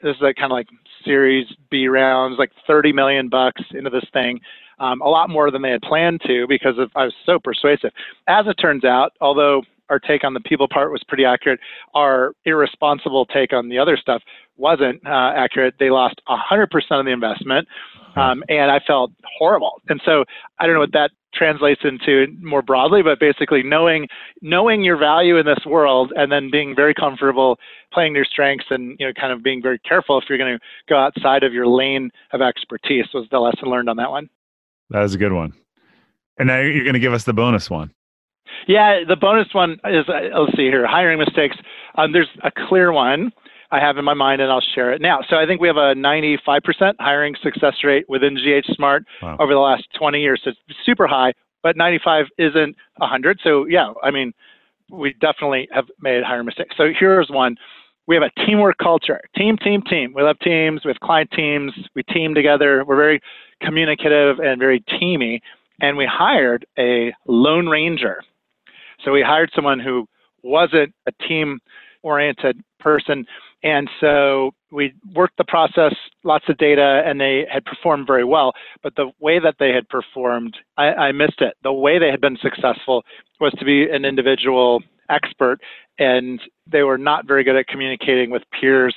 [0.02, 0.66] this is like kind of like
[1.04, 4.40] Series B rounds, like 30 million bucks into this thing
[4.78, 7.90] um, a lot more than they had planned to because of, I was so persuasive.
[8.28, 11.60] As it turns out, although our take on the people part was pretty accurate,
[11.94, 14.22] our irresponsible take on the other stuff
[14.56, 15.74] wasn't uh, accurate.
[15.78, 17.68] They lost 100% of the investment,
[18.16, 19.82] um, and I felt horrible.
[19.88, 20.24] And so
[20.58, 24.06] I don't know what that translates into more broadly, but basically knowing
[24.42, 27.58] knowing your value in this world and then being very comfortable
[27.92, 30.60] playing your strengths and you know kind of being very careful if you're going to
[30.88, 34.28] go outside of your lane of expertise was the lesson learned on that one.
[34.92, 35.54] That was a good one.
[36.38, 37.92] And now you're going to give us the bonus one.
[38.68, 41.56] Yeah, the bonus one is uh, let's see here hiring mistakes.
[41.96, 43.32] Um, there's a clear one
[43.70, 45.20] I have in my mind, and I'll share it now.
[45.28, 49.36] So I think we have a 95% hiring success rate within ghSMART wow.
[49.40, 50.42] over the last 20 years.
[50.44, 51.32] So it's super high,
[51.62, 53.40] but 95 isn't 100.
[53.42, 54.32] So yeah, I mean,
[54.90, 56.76] we definitely have made hiring mistakes.
[56.76, 57.56] So here's one.
[58.06, 59.20] We have a teamwork culture.
[59.36, 60.12] Team, team, team.
[60.14, 60.82] We love teams.
[60.84, 61.72] We have client teams.
[61.94, 62.84] We team together.
[62.84, 63.20] We're very
[63.64, 65.40] communicative and very teamy.
[65.80, 68.22] And we hired a lone ranger.
[69.04, 70.06] So we hired someone who
[70.42, 71.60] wasn't a team
[72.02, 73.26] oriented person.
[73.62, 75.94] And so we worked the process,
[76.24, 78.52] lots of data, and they had performed very well.
[78.82, 81.54] But the way that they had performed, I, I missed it.
[81.62, 83.04] The way they had been successful
[83.40, 85.60] was to be an individual expert,
[85.98, 86.40] and
[86.70, 88.94] they were not very good at communicating with peers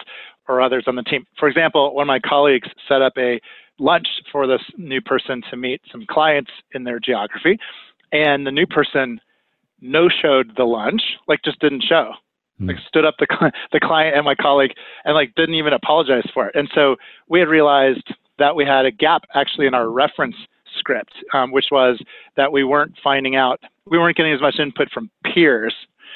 [0.47, 1.25] or others on the team.
[1.39, 3.39] For example, one of my colleagues set up a
[3.79, 7.57] lunch for this new person to meet some clients in their geography.
[8.11, 9.19] And the new person
[9.81, 12.11] no showed the lunch, like just didn't show.
[12.61, 12.67] Mm.
[12.67, 14.71] Like stood up the the client and my colleague
[15.03, 16.55] and like didn't even apologize for it.
[16.55, 16.95] And so
[17.27, 20.35] we had realized that we had a gap actually in our reference
[20.79, 21.99] script, um, which was
[22.37, 25.73] that we weren't finding out, we weren't getting as much input from peers.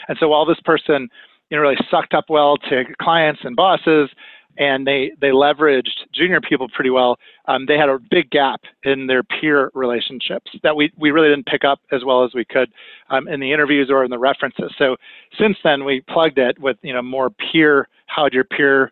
[0.07, 1.07] And so while this person,
[1.49, 4.09] you know, really sucked up well to clients and bosses,
[4.59, 7.17] and they they leveraged junior people pretty well.
[7.47, 11.47] Um, they had a big gap in their peer relationships that we we really didn't
[11.47, 12.69] pick up as well as we could
[13.09, 14.71] um, in the interviews or in the references.
[14.77, 14.97] So
[15.39, 17.87] since then, we plugged it with you know more peer.
[18.05, 18.91] How'd your peer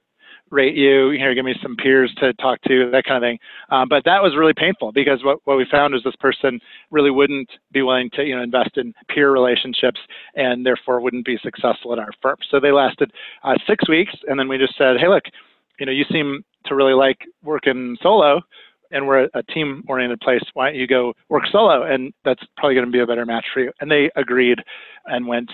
[0.50, 1.10] rate you?
[1.12, 3.40] You know, give me some peers to talk to, that kind of thing.
[3.70, 6.60] Um, but that was really painful because what, what we found is this person
[6.92, 10.00] really wouldn't be willing to, you know, invest in peer relationships
[10.36, 12.38] and therefore wouldn't be successful at our firm.
[12.50, 13.12] So they lasted
[13.44, 15.24] uh, six weeks, and then we just said, hey, look,
[15.80, 18.42] you know, you seem to really like working solo
[18.92, 20.44] and we're a team oriented place.
[20.54, 21.84] Why don't you go work solo?
[21.84, 23.72] And that's probably going to be a better match for you.
[23.82, 24.60] And they agreed
[25.06, 25.52] and went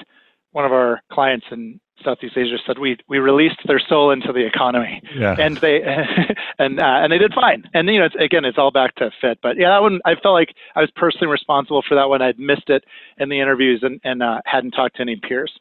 [0.52, 4.46] one of our clients in Southeast Asia said we we released their soul into the
[4.46, 5.36] economy, yeah.
[5.40, 5.82] and they
[6.60, 7.64] and uh, and they did fine.
[7.74, 9.40] And you know, it's, again, it's all back to fit.
[9.42, 12.22] But yeah, that one I felt like I was personally responsible for that one.
[12.22, 12.84] I'd missed it
[13.18, 15.52] in the interviews and and uh, hadn't talked to any peers.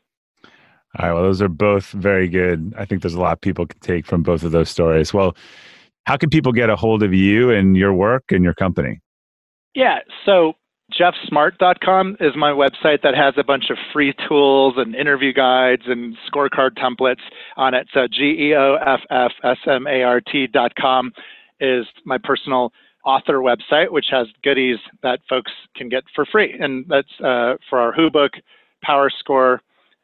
[0.98, 1.14] All right.
[1.14, 2.74] Well, those are both very good.
[2.76, 5.14] I think there's a lot people can take from both of those stories.
[5.14, 5.34] Well,
[6.04, 9.00] how can people get a hold of you and your work and your company?
[9.74, 10.00] Yeah.
[10.26, 10.54] So
[10.92, 16.16] geoffsmart.com is my website that has a bunch of free tools and interview guides and
[16.30, 17.22] scorecard templates
[17.56, 17.88] on it.
[17.94, 21.12] So G E O F F S M A R T.com
[21.60, 22.72] is my personal
[23.04, 26.54] author website, which has goodies that folks can get for free.
[26.58, 28.32] And that's uh, for our Who book,
[28.82, 29.62] Power Score,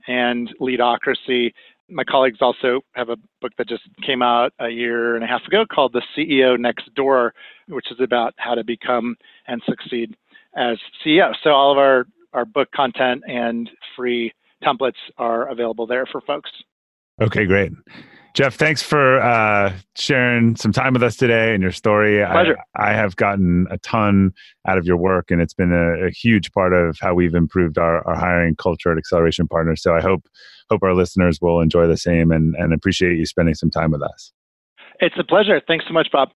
[0.09, 1.53] and Leadocracy.
[1.89, 5.47] My colleagues also have a book that just came out a year and a half
[5.47, 7.35] ago called The CEO Next Door,
[7.69, 10.17] which is about how to become and succeed
[10.57, 11.33] as CEO.
[11.45, 14.33] So all of our, our book content and free
[14.63, 16.51] templates are available there for folks.
[17.21, 17.73] Okay, great.
[18.39, 22.25] Geoff, thanks for uh, sharing some time with us today and your story.
[22.25, 22.57] Pleasure.
[22.77, 24.33] I, I have gotten a ton
[24.65, 27.79] out of your work, and it's been a, a huge part of how we've improved
[27.79, 29.83] our, our, hiring culture at Acceleration Partners.
[29.83, 30.29] So I hope
[30.71, 34.03] hope our listeners will enjoy the same and, and appreciate you spending some time with
[34.03, 34.33] us.
[35.01, 35.61] It's a pleasure.
[35.67, 36.29] Thanks so much, Bob.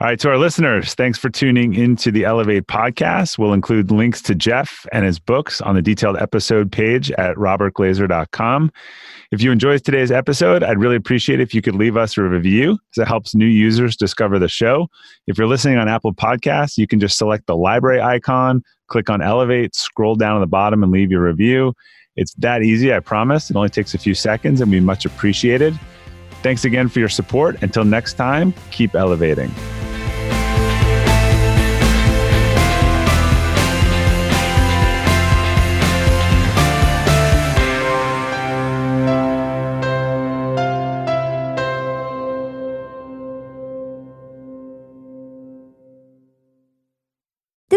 [0.00, 3.38] All right, to our listeners, thanks for tuning into the Elevate podcast.
[3.38, 8.72] We'll include links to Geoff and his books on the detailed episode page at robertglazer.com.
[9.30, 12.22] If you enjoyed today's episode, I'd really appreciate it if you could leave us a
[12.22, 14.88] review because it helps new users discover the show.
[15.28, 19.22] If you're listening on Apple Podcasts, you can just select the library icon, click on
[19.22, 21.72] Elevate, scroll down to the bottom, and leave your review.
[22.16, 23.48] It's that easy, I promise.
[23.48, 25.78] It only takes a few seconds and we much appreciated.
[26.42, 27.62] Thanks again for your support.
[27.62, 29.54] Until next time, keep elevating.